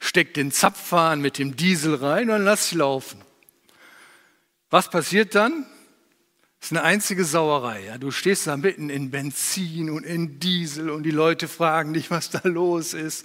steck 0.00 0.35
den 0.35 0.50
Zapfhahn 0.50 1.20
mit 1.20 1.38
dem 1.38 1.55
Diesel 1.55 1.94
rein 1.94 2.24
und 2.24 2.31
dann 2.31 2.44
lass 2.44 2.72
ich 2.72 2.79
laufen. 2.79 3.20
Was 4.68 4.90
passiert 4.90 5.37
dann? 5.37 5.64
Das 6.59 6.72
ist 6.72 6.77
eine 6.77 6.83
einzige 6.83 7.24
Sauerei. 7.24 7.85
Ja. 7.85 7.98
Du 7.98 8.11
stehst 8.11 8.48
da 8.48 8.57
mitten 8.57 8.90
in 8.90 9.12
Benzin 9.12 9.90
und 9.90 10.03
in 10.03 10.40
Diesel 10.40 10.90
und 10.90 11.05
die 11.05 11.12
Leute 11.12 11.46
fragen 11.46 11.94
dich, 11.94 12.11
was 12.11 12.31
da 12.31 12.40
los 12.42 12.94
ist. 12.94 13.24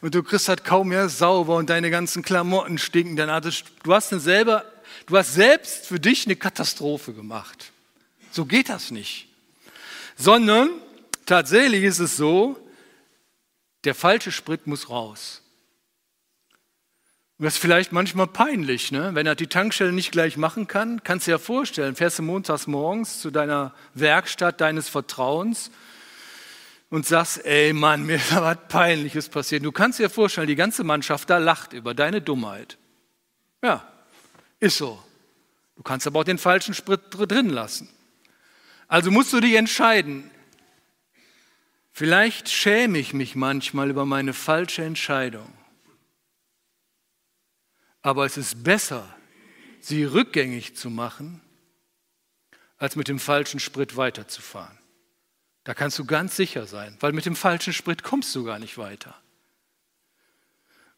Und 0.00 0.16
du 0.16 0.24
kriegst 0.24 0.48
halt 0.48 0.64
kaum 0.64 0.88
mehr 0.88 1.08
sauber 1.08 1.54
und 1.54 1.70
deine 1.70 1.90
ganzen 1.90 2.24
Klamotten 2.24 2.76
stinken. 2.76 3.14
Dann 3.14 3.30
hattest, 3.30 3.66
du, 3.84 3.94
hast 3.94 4.08
selber, 4.08 4.64
du 5.06 5.16
hast 5.16 5.34
selbst 5.34 5.86
für 5.86 6.00
dich 6.00 6.26
eine 6.26 6.34
Katastrophe 6.34 7.12
gemacht. 7.12 7.70
So 8.32 8.44
geht 8.44 8.68
das 8.68 8.90
nicht. 8.90 9.27
Sondern 10.18 10.70
tatsächlich 11.26 11.84
ist 11.84 12.00
es 12.00 12.16
so, 12.16 12.58
der 13.84 13.94
falsche 13.94 14.32
Sprit 14.32 14.66
muss 14.66 14.90
raus. 14.90 15.42
Und 17.38 17.44
das 17.44 17.54
ist 17.54 17.60
vielleicht 17.60 17.92
manchmal 17.92 18.26
peinlich, 18.26 18.90
ne? 18.90 19.14
wenn 19.14 19.28
er 19.28 19.36
die 19.36 19.46
Tankstelle 19.46 19.92
nicht 19.92 20.10
gleich 20.10 20.36
machen 20.36 20.66
kann. 20.66 21.04
Kannst 21.04 21.26
du 21.26 21.30
dir 21.30 21.34
ja 21.36 21.38
vorstellen, 21.38 21.94
fährst 21.94 22.18
du 22.18 22.24
montags 22.24 22.66
morgens 22.66 23.20
zu 23.20 23.30
deiner 23.30 23.72
Werkstatt 23.94 24.60
deines 24.60 24.88
Vertrauens 24.88 25.70
und 26.90 27.06
sagst, 27.06 27.44
ey 27.44 27.72
Mann, 27.72 28.04
mir 28.04 28.16
ist 28.16 28.34
was 28.34 28.58
Peinliches 28.68 29.28
passiert. 29.28 29.64
Du 29.64 29.70
kannst 29.70 30.00
dir 30.00 30.10
vorstellen, 30.10 30.48
die 30.48 30.56
ganze 30.56 30.82
Mannschaft 30.82 31.30
da 31.30 31.38
lacht 31.38 31.72
über 31.74 31.94
deine 31.94 32.20
Dummheit. 32.20 32.76
Ja, 33.62 33.86
ist 34.58 34.78
so. 34.78 35.00
Du 35.76 35.84
kannst 35.84 36.08
aber 36.08 36.18
auch 36.18 36.24
den 36.24 36.38
falschen 36.38 36.74
Sprit 36.74 37.02
drin 37.10 37.50
lassen. 37.50 37.88
Also 38.88 39.10
musst 39.10 39.32
du 39.32 39.40
dich 39.40 39.54
entscheiden. 39.54 40.30
Vielleicht 41.92 42.48
schäme 42.48 42.98
ich 42.98 43.12
mich 43.12 43.36
manchmal 43.36 43.90
über 43.90 44.06
meine 44.06 44.32
falsche 44.32 44.84
Entscheidung. 44.84 45.52
Aber 48.02 48.24
es 48.24 48.36
ist 48.36 48.64
besser, 48.64 49.14
sie 49.80 50.04
rückgängig 50.04 50.76
zu 50.76 50.90
machen, 50.90 51.40
als 52.78 52.96
mit 52.96 53.08
dem 53.08 53.18
falschen 53.18 53.60
Sprit 53.60 53.96
weiterzufahren. 53.96 54.78
Da 55.64 55.74
kannst 55.74 55.98
du 55.98 56.06
ganz 56.06 56.36
sicher 56.36 56.66
sein, 56.66 56.96
weil 57.00 57.12
mit 57.12 57.26
dem 57.26 57.36
falschen 57.36 57.72
Sprit 57.72 58.02
kommst 58.02 58.34
du 58.34 58.44
gar 58.44 58.58
nicht 58.58 58.78
weiter. 58.78 59.20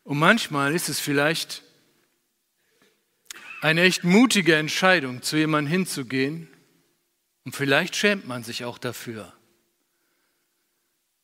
Und 0.04 0.18
manchmal 0.18 0.74
ist 0.74 0.88
es 0.88 1.00
vielleicht 1.00 1.62
eine 3.62 3.82
echt 3.82 4.04
mutige 4.04 4.56
Entscheidung, 4.56 5.22
zu 5.22 5.36
jemandem 5.36 5.72
hinzugehen. 5.72 6.48
Und 7.44 7.54
vielleicht 7.54 7.96
schämt 7.96 8.26
man 8.26 8.44
sich 8.44 8.64
auch 8.64 8.78
dafür. 8.78 9.32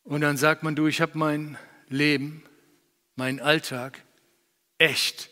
Und 0.05 0.21
dann 0.21 0.37
sagt 0.37 0.63
man, 0.63 0.77
du, 0.77 0.87
ich 0.87 1.01
habe 1.01 1.19
mein 1.19 1.59
Leben, 1.89 2.43
meinen 3.17 3.41
Alltag 3.41 4.05
echt 4.79 5.31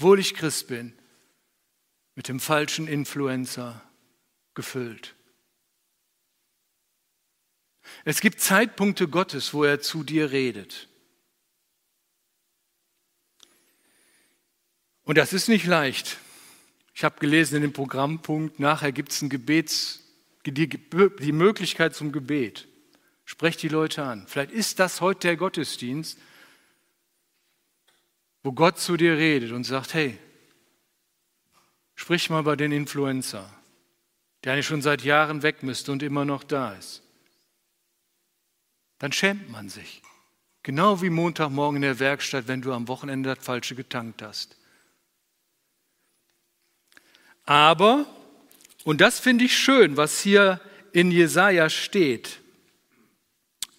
obwohl 0.00 0.18
ich 0.18 0.32
Christ 0.32 0.66
bin, 0.68 0.94
mit 2.14 2.28
dem 2.28 2.40
falschen 2.40 2.88
Influencer 2.88 3.82
gefüllt. 4.54 5.14
Es 8.06 8.22
gibt 8.22 8.40
Zeitpunkte 8.40 9.08
Gottes, 9.08 9.52
wo 9.52 9.62
er 9.62 9.82
zu 9.82 10.02
dir 10.02 10.30
redet. 10.30 10.88
Und 15.02 15.18
das 15.18 15.34
ist 15.34 15.50
nicht 15.50 15.66
leicht. 15.66 16.16
Ich 16.94 17.04
habe 17.04 17.20
gelesen 17.20 17.56
in 17.56 17.62
dem 17.62 17.74
Programmpunkt, 17.74 18.58
nachher 18.58 18.92
gibt 18.92 19.12
es 19.12 19.20
ein 19.20 19.28
Gebets, 19.28 20.02
die, 20.46 20.68
die 20.68 21.32
Möglichkeit 21.32 21.94
zum 21.94 22.12
Gebet. 22.12 22.68
Sprecht 23.24 23.62
die 23.62 23.68
Leute 23.68 24.02
an. 24.02 24.26
Vielleicht 24.26 24.50
ist 24.50 24.78
das 24.78 25.00
heute 25.00 25.28
der 25.28 25.36
Gottesdienst, 25.36 26.18
wo 28.42 28.52
Gott 28.52 28.78
zu 28.78 28.96
dir 28.96 29.16
redet 29.16 29.52
und 29.52 29.64
sagt, 29.64 29.94
hey, 29.94 30.18
sprich 31.94 32.30
mal 32.30 32.42
bei 32.42 32.56
den 32.56 32.72
Influencer, 32.72 33.48
der 34.42 34.54
eigentlich 34.54 34.66
schon 34.66 34.82
seit 34.82 35.02
Jahren 35.02 35.42
weg 35.42 35.62
müsste 35.62 35.92
und 35.92 36.02
immer 36.02 36.24
noch 36.24 36.42
da 36.42 36.72
ist. 36.72 37.02
Dann 38.98 39.12
schämt 39.12 39.50
man 39.50 39.68
sich. 39.68 40.02
Genau 40.62 41.00
wie 41.00 41.10
Montagmorgen 41.10 41.76
in 41.76 41.82
der 41.82 41.98
Werkstatt, 41.98 42.48
wenn 42.48 42.60
du 42.60 42.72
am 42.72 42.88
Wochenende 42.88 43.34
das 43.34 43.44
Falsche 43.44 43.74
getankt 43.74 44.22
hast. 44.22 44.56
Aber, 47.44 48.06
und 48.84 49.00
das 49.00 49.20
finde 49.20 49.44
ich 49.44 49.56
schön, 49.56 49.96
was 49.96 50.20
hier 50.20 50.60
in 50.92 51.10
Jesaja 51.10 51.68
steht, 51.68 52.40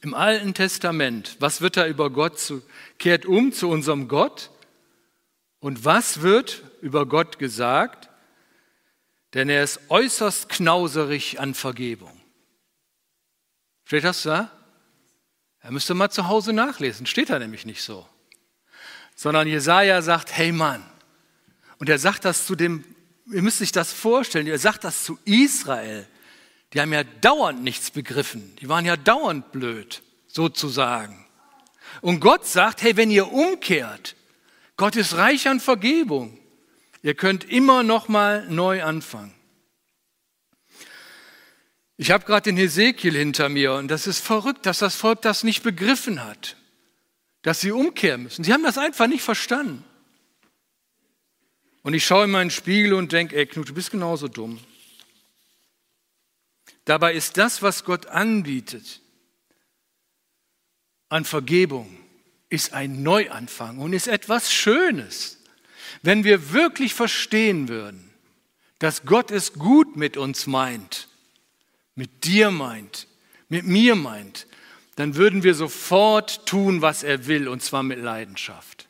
im 0.01 0.13
Alten 0.15 0.53
Testament, 0.53 1.37
was 1.39 1.61
wird 1.61 1.77
da 1.77 1.87
über 1.87 2.09
Gott 2.09 2.39
zu, 2.39 2.63
kehrt 2.97 3.25
um 3.25 3.53
zu 3.53 3.69
unserem 3.69 4.07
Gott? 4.07 4.49
Und 5.59 5.85
was 5.85 6.21
wird 6.21 6.63
über 6.81 7.05
Gott 7.05 7.37
gesagt? 7.37 8.09
Denn 9.35 9.47
er 9.47 9.63
ist 9.63 9.79
äußerst 9.89 10.49
knauserig 10.49 11.39
an 11.39 11.53
Vergebung. 11.53 12.19
Steht 13.85 14.03
das 14.03 14.23
da? 14.23 14.51
Er 15.59 15.71
müsste 15.71 15.93
mal 15.93 16.09
zu 16.09 16.27
Hause 16.27 16.51
nachlesen. 16.51 17.05
Steht 17.05 17.29
da 17.29 17.37
nämlich 17.37 17.65
nicht 17.67 17.83
so. 17.83 18.07
Sondern 19.15 19.47
Jesaja 19.47 20.01
sagt: 20.01 20.35
Hey 20.35 20.51
Mann. 20.51 20.83
Und 21.77 21.89
er 21.89 21.99
sagt 21.99 22.25
das 22.25 22.47
zu 22.47 22.55
dem, 22.55 22.83
ihr 23.31 23.41
müsst 23.41 23.59
sich 23.59 23.71
das 23.71 23.91
vorstellen, 23.91 24.47
er 24.47 24.59
sagt 24.59 24.83
das 24.83 25.03
zu 25.03 25.17
Israel. 25.25 26.07
Die 26.73 26.79
haben 26.79 26.93
ja 26.93 27.03
dauernd 27.03 27.63
nichts 27.63 27.91
begriffen. 27.91 28.55
Die 28.61 28.69
waren 28.69 28.85
ja 28.85 28.95
dauernd 28.95 29.51
blöd, 29.51 30.01
sozusagen. 30.27 31.25
Und 32.01 32.19
Gott 32.19 32.45
sagt, 32.45 32.81
hey, 32.81 32.95
wenn 32.95 33.11
ihr 33.11 33.31
umkehrt, 33.31 34.15
Gott 34.77 34.95
ist 34.95 35.15
reich 35.17 35.47
an 35.47 35.59
Vergebung. 35.59 36.39
Ihr 37.03 37.15
könnt 37.15 37.43
immer 37.43 37.83
noch 37.83 38.07
mal 38.07 38.47
neu 38.49 38.83
anfangen. 38.83 39.33
Ich 41.97 42.09
habe 42.09 42.25
gerade 42.25 42.43
den 42.43 42.57
Hesekiel 42.57 43.15
hinter 43.15 43.49
mir 43.49 43.73
und 43.73 43.89
das 43.89 44.07
ist 44.07 44.19
verrückt, 44.19 44.65
dass 44.65 44.79
das 44.79 44.95
Volk 44.95 45.21
das 45.21 45.43
nicht 45.43 45.61
begriffen 45.61 46.23
hat, 46.23 46.55
dass 47.43 47.59
sie 47.61 47.71
umkehren 47.71 48.23
müssen. 48.23 48.43
Sie 48.43 48.53
haben 48.53 48.63
das 48.63 48.79
einfach 48.79 49.05
nicht 49.05 49.21
verstanden. 49.21 49.83
Und 51.83 51.93
ich 51.93 52.05
schaue 52.05 52.25
in 52.25 52.31
meinen 52.31 52.51
Spiegel 52.51 52.93
und 52.93 53.11
denke, 53.11 53.35
ey 53.35 53.45
Knut, 53.45 53.69
du 53.69 53.73
bist 53.73 53.91
genauso 53.91 54.27
dumm. 54.27 54.59
Dabei 56.85 57.13
ist 57.13 57.37
das, 57.37 57.61
was 57.61 57.83
Gott 57.83 58.07
anbietet 58.07 59.01
an 61.09 61.25
Vergebung, 61.25 61.97
ist 62.49 62.73
ein 62.73 63.03
Neuanfang 63.03 63.79
und 63.79 63.93
ist 63.93 64.07
etwas 64.07 64.51
Schönes. 64.51 65.39
Wenn 66.01 66.23
wir 66.23 66.53
wirklich 66.53 66.93
verstehen 66.93 67.67
würden, 67.67 68.11
dass 68.79 69.03
Gott 69.03 69.29
es 69.29 69.53
gut 69.53 69.95
mit 69.95 70.17
uns 70.17 70.47
meint, 70.47 71.07
mit 71.95 72.23
dir 72.23 72.49
meint, 72.49 73.07
mit 73.49 73.65
mir 73.65 73.95
meint, 73.95 74.47
dann 74.95 75.15
würden 75.15 75.43
wir 75.43 75.53
sofort 75.53 76.45
tun, 76.45 76.81
was 76.81 77.03
er 77.03 77.27
will, 77.27 77.47
und 77.47 77.61
zwar 77.61 77.83
mit 77.83 77.99
Leidenschaft. 77.99 78.87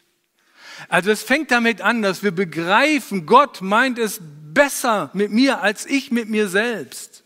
Also 0.88 1.12
es 1.12 1.24
fängt 1.24 1.52
damit 1.52 1.82
an, 1.82 2.02
dass 2.02 2.24
wir 2.24 2.32
begreifen, 2.32 3.26
Gott 3.26 3.62
meint 3.62 4.00
es 4.00 4.20
besser 4.22 5.10
mit 5.14 5.32
mir 5.32 5.62
als 5.62 5.86
ich 5.86 6.12
mit 6.12 6.30
mir 6.30 6.48
selbst. 6.48 7.24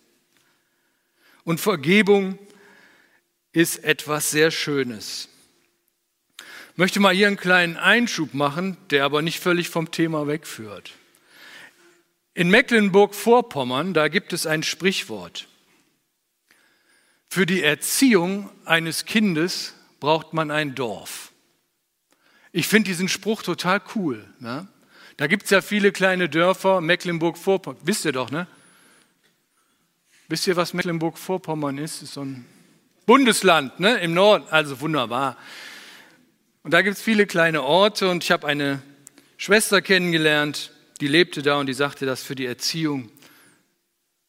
Und 1.44 1.60
Vergebung 1.60 2.40
ist 3.52 3.84
etwas 3.84 4.32
sehr 4.32 4.52
Schönes. 4.52 5.30
Ich 6.74 6.78
möchte 6.78 7.00
mal 7.00 7.16
hier 7.16 7.28
einen 7.28 7.38
kleinen 7.38 7.78
Einschub 7.78 8.34
machen, 8.34 8.76
der 8.90 9.06
aber 9.06 9.22
nicht 9.22 9.40
völlig 9.40 9.70
vom 9.70 9.92
Thema 9.92 10.28
wegführt. 10.28 10.92
In 12.34 12.50
Mecklenburg-Vorpommern, 12.50 13.94
da 13.94 14.10
gibt 14.10 14.34
es 14.34 14.46
ein 14.46 14.62
Sprichwort. 14.62 15.48
Für 17.30 17.46
die 17.46 17.64
Erziehung 17.64 18.50
eines 18.66 19.06
Kindes 19.06 19.74
braucht 20.02 20.34
man 20.34 20.52
ein 20.52 20.76
Dorf. 20.76 21.32
Ich 22.58 22.70
finde 22.70 22.88
diesen 22.88 23.10
Spruch 23.10 23.44
total 23.44 23.82
cool. 23.96 24.26
Ne? 24.40 24.66
Da 25.18 25.28
gibt 25.28 25.44
es 25.44 25.50
ja 25.50 25.60
viele 25.60 25.92
kleine 25.92 26.30
Dörfer, 26.30 26.80
Mecklenburg-Vorpommern, 26.80 27.82
wisst 27.84 28.06
ihr 28.06 28.14
doch, 28.14 28.32
ne? 28.32 28.48
Wisst 30.30 30.48
ihr, 30.48 30.56
was 30.56 30.74
Mecklenburg-Vorpommern 30.74 31.78
ist? 31.78 32.02
Ist 32.02 32.14
so 32.14 32.22
ein 32.22 32.46
Bundesland 33.06 33.78
ne? 33.82 33.98
im 33.98 34.14
Norden, 34.14 34.46
also 34.52 34.80
wunderbar. 34.80 35.36
Und 36.64 36.72
da 36.72 36.82
gibt 36.82 36.96
es 36.96 37.04
viele 37.04 37.26
kleine 37.26 37.62
Orte 37.62 38.10
und 38.10 38.24
ich 38.24 38.32
habe 38.32 38.48
eine 38.48 38.82
Schwester 39.36 39.82
kennengelernt, 39.82 40.72
die 41.02 41.10
lebte 41.10 41.42
da 41.42 41.58
und 41.58 41.66
die 41.66 41.74
sagte, 41.74 42.06
dass 42.06 42.24
für 42.24 42.36
die 42.36 42.46
Erziehung 42.46 43.12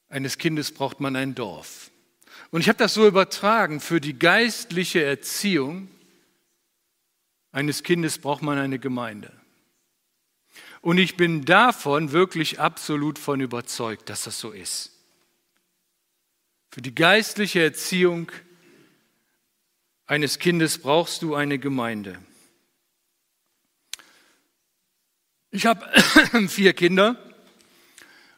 eines 0.08 0.36
Kindes 0.36 0.72
braucht 0.72 0.98
man 0.98 1.14
ein 1.14 1.36
Dorf. 1.36 1.92
Und 2.50 2.60
ich 2.60 2.68
habe 2.68 2.78
das 2.78 2.92
so 2.92 3.06
übertragen, 3.06 3.78
für 3.78 4.00
die 4.00 4.18
geistliche 4.18 5.04
Erziehung 5.04 5.90
eines 7.56 7.82
Kindes 7.82 8.18
braucht 8.18 8.42
man 8.42 8.58
eine 8.58 8.78
Gemeinde. 8.78 9.32
Und 10.82 10.98
ich 10.98 11.16
bin 11.16 11.46
davon 11.46 12.12
wirklich 12.12 12.60
absolut 12.60 13.18
von 13.18 13.40
überzeugt, 13.40 14.10
dass 14.10 14.24
das 14.24 14.38
so 14.38 14.50
ist. 14.50 14.92
Für 16.70 16.82
die 16.82 16.94
geistliche 16.94 17.62
Erziehung 17.62 18.30
eines 20.04 20.38
Kindes 20.38 20.76
brauchst 20.76 21.22
du 21.22 21.34
eine 21.34 21.58
Gemeinde. 21.58 22.18
Ich 25.50 25.64
habe 25.64 25.90
vier 26.48 26.74
Kinder 26.74 27.16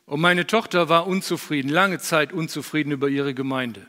und 0.06 0.20
meine 0.20 0.46
Tochter 0.46 0.88
war 0.88 1.08
unzufrieden, 1.08 1.70
lange 1.70 1.98
Zeit 1.98 2.32
unzufrieden 2.32 2.92
über 2.92 3.08
ihre 3.08 3.34
Gemeinde. 3.34 3.84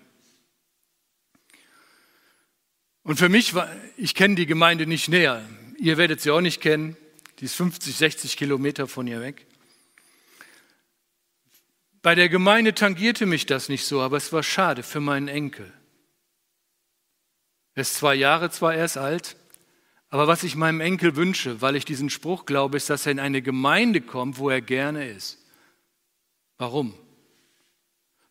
Und 3.09 3.17
für 3.17 3.27
mich 3.27 3.55
war, 3.55 3.67
ich 3.97 4.13
kenne 4.13 4.35
die 4.35 4.45
Gemeinde 4.45 4.85
nicht 4.85 5.09
näher. 5.09 5.43
Ihr 5.79 5.97
werdet 5.97 6.21
sie 6.21 6.29
auch 6.29 6.41
nicht 6.41 6.61
kennen. 6.61 6.95
Die 7.39 7.45
ist 7.45 7.55
50, 7.55 7.95
60 7.95 8.37
Kilometer 8.37 8.87
von 8.87 9.07
ihr 9.07 9.19
weg. 9.19 9.47
Bei 12.03 12.13
der 12.13 12.29
Gemeinde 12.29 12.75
tangierte 12.75 13.25
mich 13.25 13.47
das 13.47 13.67
nicht 13.67 13.83
so, 13.83 13.99
aber 14.01 14.17
es 14.17 14.31
war 14.31 14.43
schade 14.43 14.83
für 14.83 14.99
meinen 14.99 15.27
Enkel. 15.27 15.73
Er 17.73 17.81
ist 17.81 17.95
zwei 17.95 18.13
Jahre 18.13 18.51
zwar 18.51 18.75
erst 18.75 18.99
alt, 18.99 19.37
aber 20.09 20.27
was 20.27 20.43
ich 20.43 20.55
meinem 20.55 20.79
Enkel 20.79 21.15
wünsche, 21.15 21.61
weil 21.63 21.75
ich 21.75 21.85
diesen 21.85 22.11
Spruch 22.11 22.45
glaube, 22.45 22.77
ist, 22.77 22.91
dass 22.91 23.07
er 23.07 23.13
in 23.13 23.19
eine 23.19 23.41
Gemeinde 23.41 24.01
kommt, 24.01 24.37
wo 24.37 24.51
er 24.51 24.61
gerne 24.61 25.09
ist. 25.09 25.43
Warum? 26.59 26.93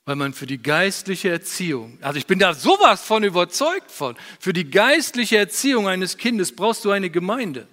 Weil 0.08 0.16
man 0.16 0.32
für 0.32 0.46
die 0.46 0.56
geistliche 0.56 1.28
Erziehung, 1.28 1.98
also 2.00 2.18
ich 2.18 2.26
bin 2.26 2.38
da 2.38 2.54
sowas 2.54 3.04
von 3.04 3.24
überzeugt 3.24 3.90
von, 3.90 4.16
für 4.40 4.54
die 4.54 4.70
geistliche 4.70 5.36
Erziehung 5.36 5.86
eines 5.86 6.16
Kindes 6.16 6.56
brauchst 6.56 6.86
du 6.86 6.90
eine 6.90 7.10
Gemeinde. 7.10 7.68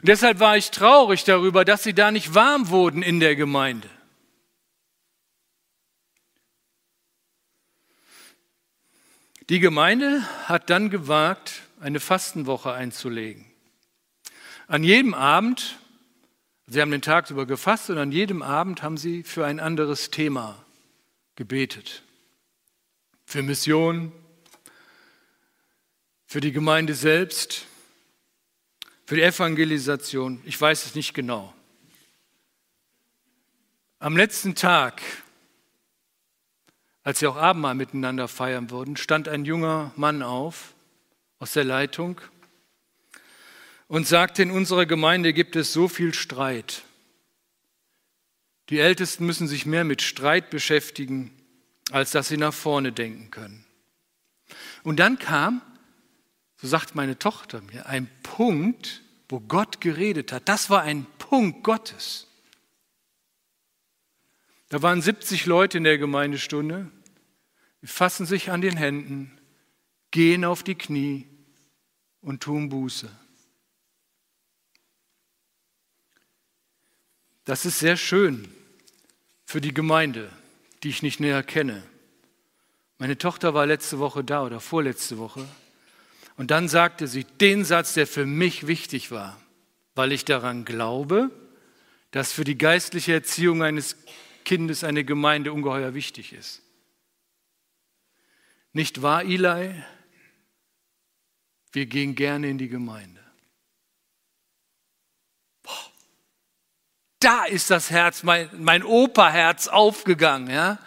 Und 0.00 0.06
deshalb 0.06 0.38
war 0.38 0.56
ich 0.56 0.70
traurig 0.70 1.24
darüber, 1.24 1.64
dass 1.64 1.82
sie 1.82 1.94
da 1.94 2.12
nicht 2.12 2.32
warm 2.32 2.68
wurden 2.68 3.02
in 3.02 3.18
der 3.18 3.34
Gemeinde. 3.34 3.90
Die 9.48 9.58
Gemeinde 9.58 10.22
hat 10.44 10.70
dann 10.70 10.90
gewagt, 10.90 11.62
eine 11.80 11.98
Fastenwoche 11.98 12.72
einzulegen. 12.72 13.46
An 14.68 14.84
jedem 14.84 15.14
Abend, 15.14 15.80
sie 16.68 16.80
haben 16.80 16.92
den 16.92 17.02
Tag 17.02 17.28
über 17.32 17.46
gefasst 17.46 17.90
und 17.90 17.98
an 17.98 18.12
jedem 18.12 18.42
Abend 18.42 18.84
haben 18.84 18.96
sie 18.96 19.24
für 19.24 19.44
ein 19.44 19.58
anderes 19.58 20.12
Thema 20.12 20.64
gebetet. 21.38 22.02
Für 23.24 23.42
Mission, 23.42 24.12
für 26.26 26.40
die 26.40 26.52
Gemeinde 26.52 26.94
selbst, 26.94 27.64
für 29.06 29.16
die 29.16 29.22
Evangelisation, 29.22 30.42
ich 30.44 30.60
weiß 30.60 30.84
es 30.84 30.94
nicht 30.94 31.14
genau. 31.14 31.54
Am 33.98 34.16
letzten 34.16 34.54
Tag 34.54 35.00
als 37.08 37.20
sie 37.20 37.26
auch 37.26 37.36
Abendmahl 37.36 37.74
miteinander 37.74 38.28
feiern 38.28 38.70
würden, 38.70 38.98
stand 38.98 39.28
ein 39.28 39.46
junger 39.46 39.92
Mann 39.96 40.22
auf 40.22 40.74
aus 41.38 41.54
der 41.54 41.64
Leitung 41.64 42.20
und 43.86 44.06
sagte, 44.06 44.42
in 44.42 44.50
unserer 44.50 44.84
Gemeinde 44.84 45.32
gibt 45.32 45.56
es 45.56 45.72
so 45.72 45.88
viel 45.88 46.12
Streit. 46.12 46.82
Die 48.68 48.80
Ältesten 48.80 49.24
müssen 49.24 49.48
sich 49.48 49.66
mehr 49.66 49.84
mit 49.84 50.02
Streit 50.02 50.50
beschäftigen, 50.50 51.30
als 51.90 52.10
dass 52.10 52.28
sie 52.28 52.36
nach 52.36 52.52
vorne 52.52 52.92
denken 52.92 53.30
können. 53.30 53.64
Und 54.82 54.98
dann 54.98 55.18
kam, 55.18 55.62
so 56.56 56.68
sagt 56.68 56.94
meine 56.94 57.18
Tochter 57.18 57.62
mir, 57.62 57.86
ein 57.86 58.10
Punkt, 58.22 59.02
wo 59.28 59.40
Gott 59.40 59.80
geredet 59.80 60.32
hat. 60.32 60.48
Das 60.48 60.70
war 60.70 60.82
ein 60.82 61.06
Punkt 61.18 61.64
Gottes. 61.64 62.26
Da 64.68 64.82
waren 64.82 65.00
70 65.00 65.46
Leute 65.46 65.78
in 65.78 65.84
der 65.84 65.98
Gemeindestunde 65.98 66.90
fassen 67.84 68.26
sich 68.26 68.50
an 68.50 68.60
den 68.60 68.76
Händen, 68.76 69.38
gehen 70.10 70.44
auf 70.44 70.62
die 70.62 70.74
Knie 70.74 71.26
und 72.20 72.42
tun 72.42 72.68
Buße. 72.68 73.08
Das 77.44 77.64
ist 77.64 77.78
sehr 77.78 77.96
schön 77.96 78.52
für 79.48 79.62
die 79.62 79.72
Gemeinde, 79.72 80.30
die 80.82 80.90
ich 80.90 81.02
nicht 81.02 81.20
näher 81.20 81.42
kenne. 81.42 81.82
Meine 82.98 83.16
Tochter 83.16 83.54
war 83.54 83.64
letzte 83.64 83.98
Woche 83.98 84.22
da 84.22 84.44
oder 84.44 84.60
vorletzte 84.60 85.16
Woche. 85.16 85.48
Und 86.36 86.50
dann 86.50 86.68
sagte 86.68 87.08
sie 87.08 87.24
den 87.24 87.64
Satz, 87.64 87.94
der 87.94 88.06
für 88.06 88.26
mich 88.26 88.66
wichtig 88.66 89.10
war, 89.10 89.40
weil 89.94 90.12
ich 90.12 90.26
daran 90.26 90.66
glaube, 90.66 91.30
dass 92.10 92.30
für 92.30 92.44
die 92.44 92.58
geistliche 92.58 93.14
Erziehung 93.14 93.62
eines 93.62 93.96
Kindes 94.44 94.84
eine 94.84 95.02
Gemeinde 95.02 95.50
ungeheuer 95.50 95.94
wichtig 95.94 96.34
ist. 96.34 96.60
Nicht 98.74 99.00
wahr, 99.00 99.22
Eli? 99.22 99.82
Wir 101.72 101.86
gehen 101.86 102.16
gerne 102.16 102.50
in 102.50 102.58
die 102.58 102.68
Gemeinde. 102.68 103.17
Da 107.20 107.44
ist 107.44 107.70
das 107.70 107.90
Herz, 107.90 108.22
mein, 108.22 108.48
mein 108.58 108.84
Operherz 108.84 109.66
aufgegangen. 109.66 110.50
Ja? 110.50 110.78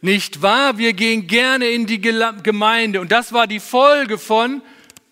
Nicht 0.00 0.40
wahr? 0.40 0.78
Wir 0.78 0.94
gehen 0.94 1.26
gerne 1.26 1.68
in 1.68 1.86
die 1.86 2.00
Gemeinde. 2.00 3.00
Und 3.00 3.12
das 3.12 3.32
war 3.32 3.46
die 3.46 3.60
Folge 3.60 4.18
von 4.18 4.62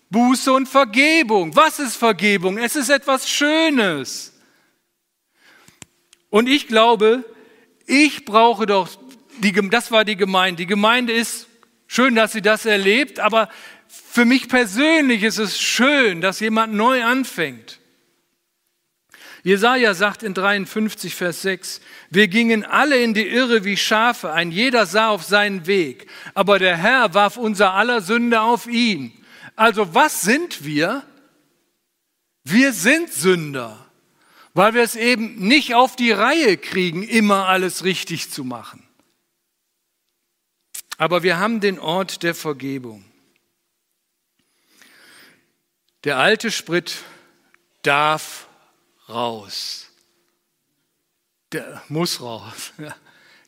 Buße 0.08 0.52
und 0.52 0.66
Vergebung. 0.68 1.54
Was 1.56 1.78
ist 1.78 1.96
Vergebung? 1.96 2.58
Es 2.58 2.74
ist 2.74 2.88
etwas 2.88 3.28
Schönes. 3.28 4.32
Und 6.30 6.48
ich 6.48 6.68
glaube, 6.68 7.24
ich 7.86 8.24
brauche 8.24 8.66
doch, 8.66 8.88
die, 9.38 9.52
das 9.68 9.90
war 9.90 10.04
die 10.04 10.16
Gemeinde. 10.16 10.58
Die 10.58 10.66
Gemeinde 10.66 11.12
ist 11.12 11.48
schön, 11.86 12.14
dass 12.14 12.32
sie 12.32 12.42
das 12.42 12.64
erlebt, 12.64 13.20
aber 13.20 13.48
für 13.88 14.24
mich 14.24 14.48
persönlich 14.48 15.22
ist 15.22 15.38
es 15.38 15.60
schön, 15.60 16.20
dass 16.20 16.40
jemand 16.40 16.72
neu 16.72 17.04
anfängt. 17.04 17.79
Jesaja 19.42 19.94
sagt 19.94 20.22
in 20.22 20.34
53, 20.34 21.14
Vers 21.14 21.42
6, 21.42 21.80
wir 22.10 22.28
gingen 22.28 22.64
alle 22.64 23.02
in 23.02 23.14
die 23.14 23.26
Irre 23.26 23.64
wie 23.64 23.76
Schafe, 23.76 24.32
ein 24.32 24.50
jeder 24.50 24.84
sah 24.86 25.08
auf 25.08 25.24
seinen 25.24 25.66
Weg, 25.66 26.06
aber 26.34 26.58
der 26.58 26.76
Herr 26.76 27.14
warf 27.14 27.36
unser 27.36 27.72
aller 27.72 28.02
Sünde 28.02 28.42
auf 28.42 28.66
ihn. 28.66 29.12
Also 29.56 29.94
was 29.94 30.20
sind 30.20 30.64
wir? 30.64 31.02
Wir 32.44 32.72
sind 32.72 33.12
Sünder, 33.12 33.86
weil 34.52 34.74
wir 34.74 34.82
es 34.82 34.96
eben 34.96 35.36
nicht 35.36 35.74
auf 35.74 35.96
die 35.96 36.12
Reihe 36.12 36.56
kriegen, 36.56 37.02
immer 37.02 37.48
alles 37.48 37.84
richtig 37.84 38.30
zu 38.30 38.44
machen. 38.44 38.86
Aber 40.98 41.22
wir 41.22 41.38
haben 41.38 41.60
den 41.60 41.78
Ort 41.78 42.22
der 42.22 42.34
Vergebung. 42.34 43.04
Der 46.04 46.18
alte 46.18 46.50
Sprit 46.50 46.98
darf 47.82 48.49
raus. 49.10 49.88
Der 51.52 51.82
muss 51.88 52.20
raus. 52.20 52.72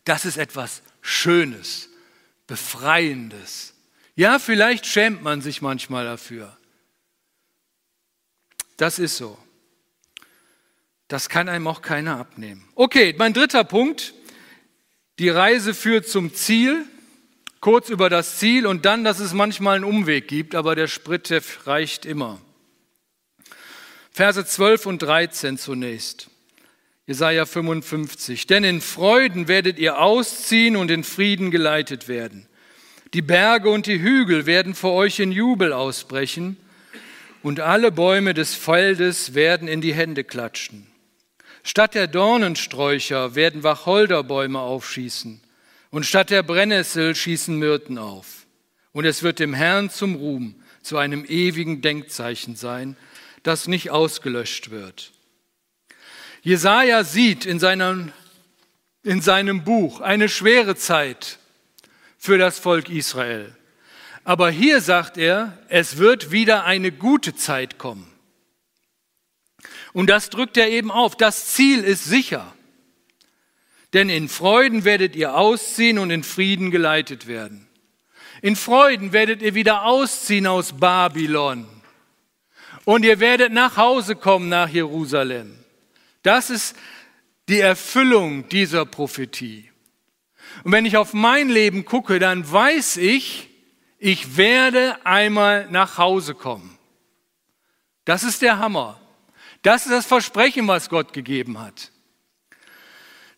Das 0.05 0.25
ist 0.25 0.37
etwas 0.37 0.83
Schönes, 1.01 1.89
Befreiendes. 2.49 3.73
Ja, 4.17 4.41
vielleicht 4.41 4.85
schämt 4.85 5.23
man 5.23 5.41
sich 5.41 5.63
manchmal 5.63 6.05
dafür. 6.05 6.57
Das 8.77 8.99
ist 8.99 9.17
so. 9.17 9.39
Das 11.07 11.29
kann 11.29 11.49
einem 11.49 11.69
auch 11.69 11.83
keiner 11.83 12.19
abnehmen. 12.19 12.69
Okay, 12.75 13.15
mein 13.17 13.33
dritter 13.33 13.63
Punkt. 13.63 14.13
Die 15.19 15.29
Reise 15.29 15.73
führt 15.73 16.09
zum 16.09 16.35
Ziel. 16.35 16.85
Kurz 17.61 17.91
über 17.91 18.11
das 18.11 18.39
Ziel 18.39 18.67
und 18.67 18.85
dann, 18.85 19.05
dass 19.05 19.21
es 19.21 19.35
manchmal 19.35 19.77
einen 19.77 19.85
Umweg 19.85 20.27
gibt, 20.27 20.57
aber 20.57 20.75
der 20.75 20.89
Sprit 20.89 21.31
der 21.31 21.43
reicht 21.65 22.07
immer. 22.07 22.41
Verse 24.13 24.45
12 24.45 24.87
und 24.87 25.03
13 25.03 25.57
zunächst. 25.57 26.29
Jesaja 27.07 27.47
55. 27.47 28.47
Denn 28.47 28.63
in 28.63 28.81
Freuden 28.81 29.49
werdet 29.49 29.79
ihr 29.79 29.99
ausziehen 29.99 30.77
und 30.77 30.91
in 30.91 31.03
Frieden 31.03 31.51
geleitet 31.51 32.09
werden. 32.09 32.47
Die 33.15 33.23
Berge 33.23 33.71
und 33.71 33.87
die 33.87 34.01
Hügel 34.01 34.47
werden 34.47 34.75
vor 34.75 34.93
euch 34.93 35.19
in 35.19 35.33
Jubel 35.33 35.73
ausbrechen 35.73 36.57
und 37.43 37.61
alle 37.61 37.91
Bäume 37.91 38.35
des 38.35 38.55
Feldes 38.55 39.35
werden 39.35 39.67
in 39.67 39.81
die 39.81 39.95
Hände 39.95 40.25
klatschen. 40.25 40.87
Statt 41.63 41.95
der 41.95 42.07
Dornensträucher 42.07 43.35
werden 43.35 43.63
Wacholderbäume 43.63 44.61
aufschießen 44.61 45.41
und 45.91 46.07
statt 46.07 46.31
der 46.31 46.43
Brennnessel 46.43 47.15
schießen 47.15 47.59
Myrten 47.59 47.99
auf. 47.99 48.47
Und 48.93 49.05
es 49.05 49.23
wird 49.23 49.39
dem 49.39 49.55
Herrn 49.55 49.91
zum 49.91 50.17
Ruhm, 50.17 50.55
zu 50.83 50.99
einem 50.99 51.25
ewigen 51.25 51.81
Denkzeichen 51.81 52.57
sein, 52.57 52.97
das 53.43 53.69
nicht 53.69 53.91
ausgelöscht 53.91 54.71
wird. 54.71 55.13
Jesaja 56.43 57.05
sieht 57.05 57.45
in 57.45 57.59
seinem, 57.59 58.13
in 59.03 59.21
seinem 59.21 59.65
Buch 59.65 60.01
eine 60.01 60.29
schwere 60.29 60.77
Zeit 60.77 61.39
für 62.19 62.39
das 62.39 62.59
Volk 62.59 62.89
Israel. 62.89 63.55
Aber 64.25 64.51
hier 64.51 64.81
sagt 64.81 65.19
er, 65.19 65.59
es 65.69 65.99
wird 65.99 66.31
wieder 66.31 66.65
eine 66.65 66.93
gute 66.93 67.35
Zeit 67.35 67.79
kommen. 67.79 68.09
Und 69.93 70.09
das 70.09 70.31
drückt 70.31 70.57
er 70.57 70.69
eben 70.69 70.91
auf. 70.91 71.17
Das 71.17 71.49
Ziel 71.49 71.83
ist 71.85 72.05
sicher. 72.05 72.55
Denn 73.93 74.09
in 74.09 74.29
Freuden 74.29 74.85
werdet 74.85 75.17
ihr 75.17 75.35
ausziehen 75.35 75.99
und 75.99 76.11
in 76.11 76.23
Frieden 76.23 76.71
geleitet 76.71 77.27
werden. 77.27 77.69
In 78.41 78.57
Freuden 78.57 79.13
werdet 79.13 79.43
ihr 79.43 79.55
wieder 79.55 79.85
ausziehen 79.85 80.47
aus 80.47 80.73
Babylon 80.73 81.67
und 82.85 83.05
ihr 83.05 83.21
werdet 83.21 83.53
nach 83.53 83.77
Hause 83.77 84.17
kommen 84.17 84.49
nach 84.49 84.69
Jerusalem. 84.69 85.59
Das 86.23 86.51
ist 86.51 86.77
die 87.49 87.61
Erfüllung 87.61 88.49
dieser 88.49 88.85
Prophetie. 88.85 89.71
Und 90.65 90.73
wenn 90.73 90.87
ich 90.87 90.97
auf 90.97 91.13
mein 91.13 91.49
Leben 91.49 91.85
gucke, 91.85 92.19
dann 92.19 92.51
weiß 92.51 92.99
ich, 92.99 93.49
ich 93.99 94.37
werde 94.37 94.97
einmal 95.05 95.69
nach 95.71 95.99
Hause 95.99 96.35
kommen. 96.35 96.79
Das 98.05 98.25
ist 98.25 98.43
der 98.43 98.59
Hammer. 98.59 99.01
Das 99.63 99.85
ist 99.87 99.93
das 99.93 100.07
Versprechen, 100.07 100.67
was 100.67 100.89
Gott 100.89 101.13
gegeben 101.13 101.61
hat. 101.61 101.93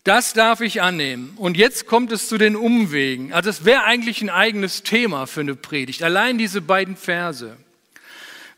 Das 0.04 0.34
darf 0.34 0.60
ich 0.60 0.82
annehmen. 0.82 1.32
Und 1.36 1.56
jetzt 1.56 1.86
kommt 1.86 2.12
es 2.12 2.28
zu 2.28 2.36
den 2.36 2.56
Umwegen. 2.56 3.32
Also 3.32 3.50
es 3.50 3.64
wäre 3.64 3.84
eigentlich 3.84 4.20
ein 4.20 4.30
eigenes 4.30 4.82
Thema 4.82 5.26
für 5.26 5.40
eine 5.40 5.54
Predigt. 5.54 6.02
Allein 6.02 6.36
diese 6.36 6.60
beiden 6.60 6.96
Verse. 6.96 7.56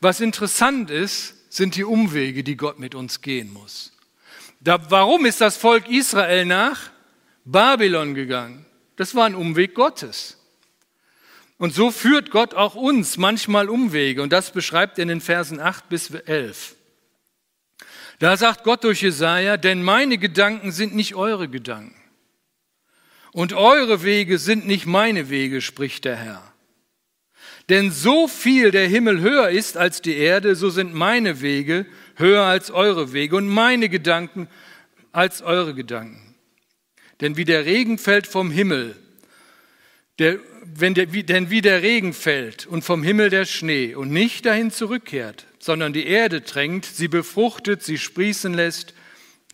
Was 0.01 0.21
interessant 0.21 0.91
ist, 0.91 1.35
sind 1.53 1.77
die 1.77 1.85
Umwege, 1.85 2.45
die 2.45 2.57
Gott 2.57 2.79
mit 2.79 2.95
uns 2.95 3.23
gehen 3.23 3.53
muss. 3.53 3.93
Da, 4.61 4.91
warum 4.91 5.27
ist 5.27 5.41
das 5.41 5.57
Volk 5.57 5.89
Israel 5.89 6.45
nach 6.45 6.91
Babylon 7.45 8.15
gegangen? 8.15 8.67
Das 8.97 9.15
war 9.15 9.27
ein 9.27 9.35
Umweg 9.35 9.75
Gottes. 9.75 10.39
Und 11.59 11.75
so 11.75 11.91
führt 11.91 12.31
Gott 12.31 12.55
auch 12.55 12.75
uns 12.75 13.17
manchmal 13.17 13.69
Umwege. 13.69 14.23
Und 14.23 14.33
das 14.33 14.51
beschreibt 14.51 14.99
er 14.99 15.03
in 15.03 15.09
den 15.09 15.21
Versen 15.21 15.61
8 15.61 15.89
bis 15.89 16.11
11. 16.11 16.75
Da 18.19 18.37
sagt 18.37 18.65
Gott 18.65 18.85
durch 18.85 19.03
Jesaja, 19.03 19.57
denn 19.57 19.83
meine 19.83 20.19
Gedanken 20.19 20.73
sind 20.73 20.95
nicht 20.95 21.15
eure 21.15 21.49
Gedanken. 21.49 21.95
Und 23.33 23.53
eure 23.53 24.03
Wege 24.03 24.39
sind 24.39 24.67
nicht 24.67 24.87
meine 24.87 25.29
Wege, 25.29 25.61
spricht 25.61 26.07
der 26.07 26.17
Herr. 26.17 26.43
Denn 27.69 27.91
so 27.91 28.29
viel 28.29 28.71
der 28.71 28.87
Himmel 28.87 29.21
höher 29.21 29.49
ist 29.49 29.77
als 29.77 30.01
die 30.01 30.17
Erde, 30.17 30.55
so 30.55 30.71
sind 30.71 30.95
meine 30.95 31.41
Wege 31.41 31.87
höher 32.15 32.45
als 32.45 32.71
eure 32.71 33.13
Wege 33.13 33.37
und 33.37 33.49
meine 33.49 33.89
Gedanken 33.89 34.49
als 35.13 35.43
eure 35.43 35.75
Gedanken. 35.75 36.35
Denn 37.21 37.37
wie 37.37 37.45
der 37.45 37.65
Regen 37.65 37.99
fällt 37.99 38.27
vom 38.27 38.51
Himmel, 38.51 38.97
der, 40.19 40.39
wenn 40.65 40.95
der, 40.95 41.13
wie, 41.13 41.25
denn 41.25 41.51
wie 41.51 41.61
der 41.61 41.83
Regen 41.83 42.13
fällt 42.13 42.67
und 42.67 42.83
vom 42.83 43.03
Himmel 43.03 43.31
der 43.31 43.45
Schnee 43.45 43.95
und 43.95 44.11
nicht 44.11 44.47
dahin 44.47 44.71
zurückkehrt, 44.71 45.47
sondern 45.59 45.93
die 45.93 46.07
Erde 46.07 46.43
drängt, 46.43 46.85
sie 46.85 47.09
befruchtet, 47.09 47.83
sie 47.83 47.99
sprießen 47.99 48.55
lässt, 48.55 48.95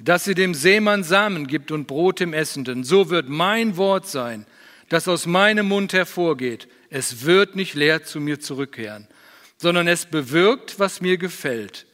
dass 0.01 0.25
sie 0.25 0.35
dem 0.35 0.55
Seemann 0.55 1.05
Samen 1.05 1.47
gibt 1.47 1.71
und 1.71 1.87
Brot 1.87 2.21
dem 2.21 2.33
Essenden, 2.33 2.85
so 2.85 3.11
wird 3.11 3.29
mein 3.29 3.77
Wort 3.77 4.09
sein, 4.09 4.47
das 4.89 5.09
aus 5.09 5.27
meinem 5.27 5.69
Mund 5.69 5.93
hervorgeht. 5.93 6.69
Es 6.95 7.25
wird 7.25 7.57
nicht 7.57 7.73
leer 7.73 8.05
zu 8.05 8.21
mir 8.21 8.39
zurückkehren, 8.39 9.09
sondern 9.57 9.89
es 9.89 10.05
bewirkt, 10.05 10.79
was 10.79 11.01
mir 11.01 11.17
gefällt 11.17 11.87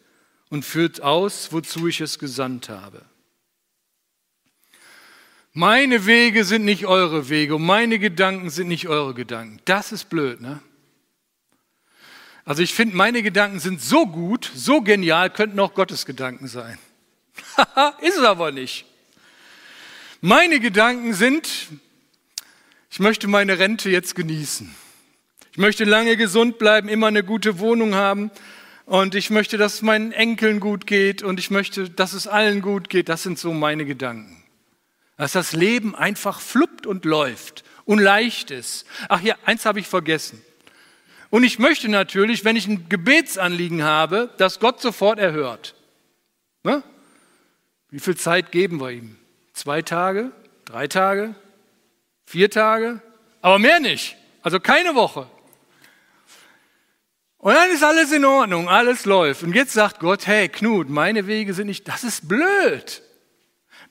und 0.48 0.64
führt 0.64 1.02
aus, 1.02 1.52
wozu 1.52 1.86
ich 1.86 2.00
es 2.00 2.18
gesandt 2.18 2.68
habe. 2.68 3.04
Meine 5.52 6.04
Wege 6.04 6.44
sind 6.44 6.64
nicht 6.64 6.86
eure 6.86 7.28
Wege 7.28 7.54
und 7.54 7.64
meine 7.64 8.00
Gedanken 8.00 8.50
sind 8.50 8.66
nicht 8.66 8.88
eure 8.88 9.14
Gedanken. 9.14 9.60
Das 9.66 9.92
ist 9.92 10.10
blöd, 10.10 10.40
ne? 10.40 10.60
Also 12.44 12.62
ich 12.64 12.74
finde, 12.74 12.96
meine 12.96 13.22
Gedanken 13.22 13.60
sind 13.60 13.80
so 13.80 14.04
gut, 14.04 14.50
so 14.52 14.80
genial, 14.80 15.30
könnten 15.30 15.60
auch 15.60 15.74
Gottes 15.74 16.06
Gedanken 16.06 16.48
sein. 16.48 16.76
ist 18.02 18.16
es 18.16 18.24
aber 18.24 18.50
nicht. 18.50 18.84
Meine 20.20 20.58
Gedanken 20.58 21.14
sind, 21.14 21.48
ich 22.90 22.98
möchte 22.98 23.28
meine 23.28 23.60
Rente 23.60 23.90
jetzt 23.90 24.16
genießen. 24.16 24.74
Ich 25.58 25.60
möchte 25.60 25.82
lange 25.82 26.16
gesund 26.16 26.58
bleiben, 26.58 26.88
immer 26.88 27.08
eine 27.08 27.24
gute 27.24 27.58
Wohnung 27.58 27.96
haben. 27.96 28.30
Und 28.86 29.16
ich 29.16 29.28
möchte, 29.30 29.58
dass 29.58 29.74
es 29.74 29.82
meinen 29.82 30.12
Enkeln 30.12 30.60
gut 30.60 30.86
geht. 30.86 31.24
Und 31.24 31.40
ich 31.40 31.50
möchte, 31.50 31.90
dass 31.90 32.12
es 32.12 32.28
allen 32.28 32.62
gut 32.62 32.88
geht. 32.88 33.08
Das 33.08 33.24
sind 33.24 33.40
so 33.40 33.52
meine 33.52 33.84
Gedanken. 33.84 34.44
Dass 35.16 35.32
das 35.32 35.54
Leben 35.54 35.96
einfach 35.96 36.38
fluppt 36.38 36.86
und 36.86 37.04
läuft 37.04 37.64
und 37.86 37.98
leicht 37.98 38.52
ist. 38.52 38.86
Ach 39.08 39.20
ja, 39.20 39.34
eins 39.46 39.66
habe 39.66 39.80
ich 39.80 39.88
vergessen. 39.88 40.40
Und 41.28 41.42
ich 41.42 41.58
möchte 41.58 41.88
natürlich, 41.88 42.44
wenn 42.44 42.54
ich 42.54 42.68
ein 42.68 42.88
Gebetsanliegen 42.88 43.82
habe, 43.82 44.30
dass 44.38 44.60
Gott 44.60 44.80
sofort 44.80 45.18
erhört. 45.18 45.74
Ne? 46.62 46.84
Wie 47.90 47.98
viel 47.98 48.16
Zeit 48.16 48.52
geben 48.52 48.80
wir 48.80 48.92
ihm? 48.92 49.16
Zwei 49.54 49.82
Tage? 49.82 50.30
Drei 50.66 50.86
Tage? 50.86 51.34
Vier 52.26 52.48
Tage? 52.48 53.02
Aber 53.42 53.58
mehr 53.58 53.80
nicht. 53.80 54.16
Also 54.42 54.60
keine 54.60 54.94
Woche. 54.94 55.26
Und 57.38 57.54
dann 57.54 57.70
ist 57.70 57.84
alles 57.84 58.10
in 58.10 58.24
Ordnung, 58.24 58.68
alles 58.68 59.04
läuft. 59.04 59.44
Und 59.44 59.54
jetzt 59.54 59.72
sagt 59.72 60.00
Gott, 60.00 60.26
hey 60.26 60.48
Knut, 60.48 60.90
meine 60.90 61.26
Wege 61.28 61.54
sind 61.54 61.68
nicht, 61.68 61.86
das 61.86 62.02
ist 62.02 62.28
blöd. 62.28 63.02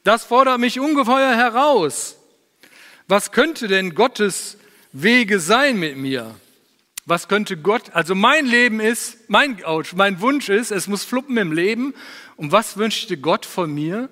Das 0.04 0.26
fordert 0.26 0.60
mich 0.60 0.80
ungeheuer 0.80 1.36
heraus. 1.36 2.18
Was 3.08 3.32
könnte 3.32 3.70
denn 3.70 3.95
Gottes 3.95 4.58
Wege 4.91 5.39
sein 5.39 5.80
mit 5.80 5.98
mir? 5.98 6.36
Was 7.06 7.30
könnte 7.30 7.56
Gott, 7.56 7.91
also 7.91 8.16
mein 8.16 8.45
Leben 8.45 8.82
ist, 8.82 9.30
mein, 9.30 9.64
ouch, 9.64 9.93
mein 9.93 10.20
Wunsch 10.20 10.50
ist, 10.50 10.72
es 10.72 10.88
muss 10.88 11.06
fluppen 11.06 11.38
im 11.38 11.54
Leben. 11.54 11.93
Und 12.36 12.52
was 12.52 12.76
wünschte 12.76 13.18
Gott 13.18 13.45
von 13.45 13.74
mir? 13.74 14.10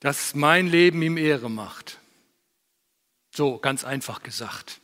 Dass 0.00 0.34
mein 0.34 0.66
Leben 0.66 1.02
ihm 1.02 1.16
Ehre 1.16 1.48
macht. 1.48 1.98
So, 3.32 3.58
ganz 3.58 3.84
einfach 3.84 4.24
gesagt. 4.24 4.79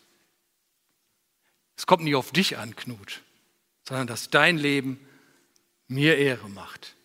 Es 1.76 1.86
kommt 1.86 2.04
nicht 2.04 2.14
auf 2.14 2.32
dich 2.32 2.58
an, 2.58 2.74
Knut, 2.74 3.22
sondern 3.86 4.06
dass 4.06 4.30
dein 4.30 4.56
Leben 4.56 4.98
mir 5.88 6.16
Ehre 6.16 6.48
macht. 6.48 6.96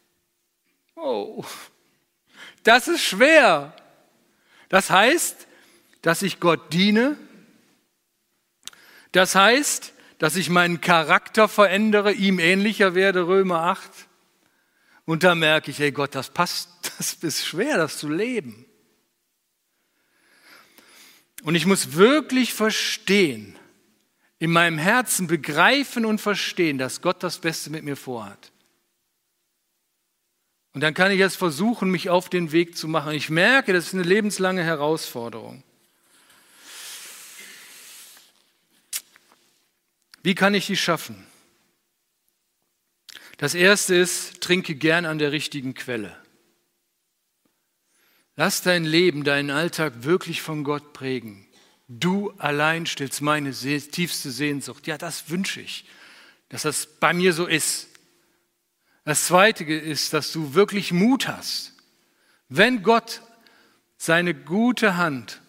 Oh, 0.95 1.43
das 2.63 2.87
ist 2.87 3.01
schwer. 3.01 3.75
Das 4.69 4.89
heißt, 4.89 5.47
dass 6.01 6.21
ich 6.21 6.39
Gott 6.39 6.73
diene. 6.73 7.17
Das 9.11 9.35
heißt, 9.35 9.93
dass 10.19 10.35
ich 10.35 10.49
meinen 10.49 10.81
Charakter 10.81 11.47
verändere, 11.47 12.13
ihm 12.13 12.39
ähnlicher 12.39 12.95
werde, 12.95 13.27
Römer 13.27 13.63
8. 13.63 13.89
Und 15.05 15.23
da 15.23 15.35
merke 15.35 15.71
ich, 15.71 15.79
hey 15.79 15.91
Gott, 15.91 16.15
das 16.15 16.29
passt, 16.29 16.69
das 16.97 17.15
ist 17.15 17.45
schwer, 17.45 17.77
das 17.77 17.97
zu 17.97 18.07
leben. 18.07 18.65
Und 21.43 21.55
ich 21.55 21.65
muss 21.65 21.93
wirklich 21.93 22.53
verstehen, 22.53 23.57
in 24.41 24.51
meinem 24.51 24.79
Herzen 24.79 25.27
begreifen 25.27 26.03
und 26.03 26.19
verstehen, 26.19 26.79
dass 26.79 27.01
Gott 27.03 27.21
das 27.21 27.37
Beste 27.37 27.69
mit 27.69 27.83
mir 27.83 27.95
vorhat. 27.95 28.51
Und 30.73 30.81
dann 30.81 30.95
kann 30.95 31.11
ich 31.11 31.19
jetzt 31.19 31.35
versuchen, 31.35 31.91
mich 31.91 32.09
auf 32.09 32.27
den 32.27 32.51
Weg 32.51 32.75
zu 32.75 32.87
machen. 32.87 33.11
Ich 33.11 33.29
merke, 33.29 33.71
das 33.71 33.87
ist 33.87 33.93
eine 33.93 34.01
lebenslange 34.01 34.63
Herausforderung. 34.63 35.61
Wie 40.23 40.33
kann 40.33 40.55
ich 40.55 40.65
die 40.65 40.75
schaffen? 40.75 41.23
Das 43.37 43.53
erste 43.53 43.93
ist, 43.93 44.41
trinke 44.41 44.73
gern 44.73 45.05
an 45.05 45.19
der 45.19 45.31
richtigen 45.31 45.75
Quelle. 45.75 46.17
Lass 48.35 48.63
dein 48.63 48.85
Leben, 48.85 49.23
deinen 49.23 49.51
Alltag 49.51 50.03
wirklich 50.03 50.41
von 50.41 50.63
Gott 50.63 50.93
prägen. 50.93 51.45
Du 51.93 52.31
allein 52.37 52.85
stillst 52.85 53.21
meine 53.21 53.51
tiefste 53.51 54.31
Sehnsucht. 54.31 54.87
Ja, 54.87 54.97
das 54.97 55.29
wünsche 55.29 55.59
ich, 55.59 55.83
dass 56.47 56.61
das 56.61 56.85
bei 56.85 57.11
mir 57.11 57.33
so 57.33 57.47
ist. 57.47 57.89
Das 59.03 59.25
Zweite 59.25 59.65
ist, 59.65 60.13
dass 60.13 60.31
du 60.31 60.53
wirklich 60.53 60.93
Mut 60.93 61.27
hast. 61.27 61.73
Wenn 62.47 62.81
Gott 62.81 63.21
seine 63.97 64.33
gute 64.33 64.95
Hand 64.95 65.41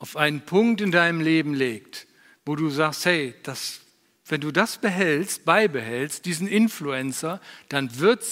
auf 0.00 0.16
einen 0.16 0.40
Punkt 0.40 0.80
in 0.80 0.90
deinem 0.90 1.20
Leben 1.20 1.54
legt, 1.54 2.08
wo 2.44 2.56
du 2.56 2.70
sagst, 2.70 3.04
hey, 3.04 3.32
das, 3.44 3.80
wenn 4.26 4.40
du 4.40 4.50
das 4.50 4.78
behältst, 4.78 5.44
beibehältst, 5.44 6.26
diesen 6.26 6.48
Influencer, 6.48 7.40
dann 7.68 8.00
wird 8.00 8.24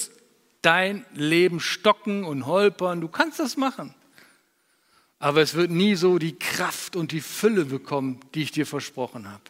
dein 0.62 1.06
Leben 1.14 1.60
stocken 1.60 2.24
und 2.24 2.46
holpern. 2.46 3.00
Du 3.00 3.08
kannst 3.08 3.38
das 3.38 3.56
machen. 3.56 3.94
Aber 5.22 5.40
es 5.40 5.54
wird 5.54 5.70
nie 5.70 5.94
so 5.94 6.18
die 6.18 6.36
Kraft 6.36 6.96
und 6.96 7.12
die 7.12 7.20
Fülle 7.20 7.64
bekommen, 7.64 8.18
die 8.34 8.42
ich 8.42 8.50
dir 8.50 8.66
versprochen 8.66 9.30
habe. 9.30 9.44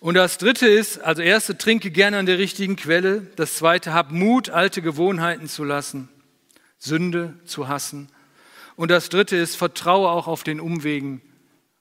Und 0.00 0.14
das 0.14 0.38
dritte 0.38 0.66
ist, 0.66 0.98
also 0.98 1.20
erste, 1.20 1.58
trinke 1.58 1.90
gerne 1.90 2.16
an 2.16 2.24
der 2.24 2.38
richtigen 2.38 2.76
Quelle. 2.76 3.20
Das 3.36 3.56
zweite, 3.56 3.92
hab 3.92 4.12
Mut, 4.12 4.48
alte 4.48 4.80
Gewohnheiten 4.80 5.46
zu 5.46 5.62
lassen, 5.62 6.08
Sünde 6.78 7.38
zu 7.44 7.68
hassen. 7.68 8.08
Und 8.76 8.90
das 8.90 9.10
dritte 9.10 9.36
ist, 9.36 9.56
vertraue 9.56 10.08
auch 10.08 10.26
auf 10.26 10.42
den 10.42 10.58
Umwegen 10.58 11.20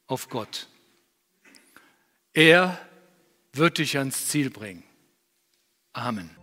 auf 0.07 0.27
Gott. 0.27 0.67
Er 2.33 2.77
wird 3.53 3.77
dich 3.77 3.97
ans 3.97 4.27
Ziel 4.27 4.49
bringen. 4.49 4.83
Amen. 5.93 6.42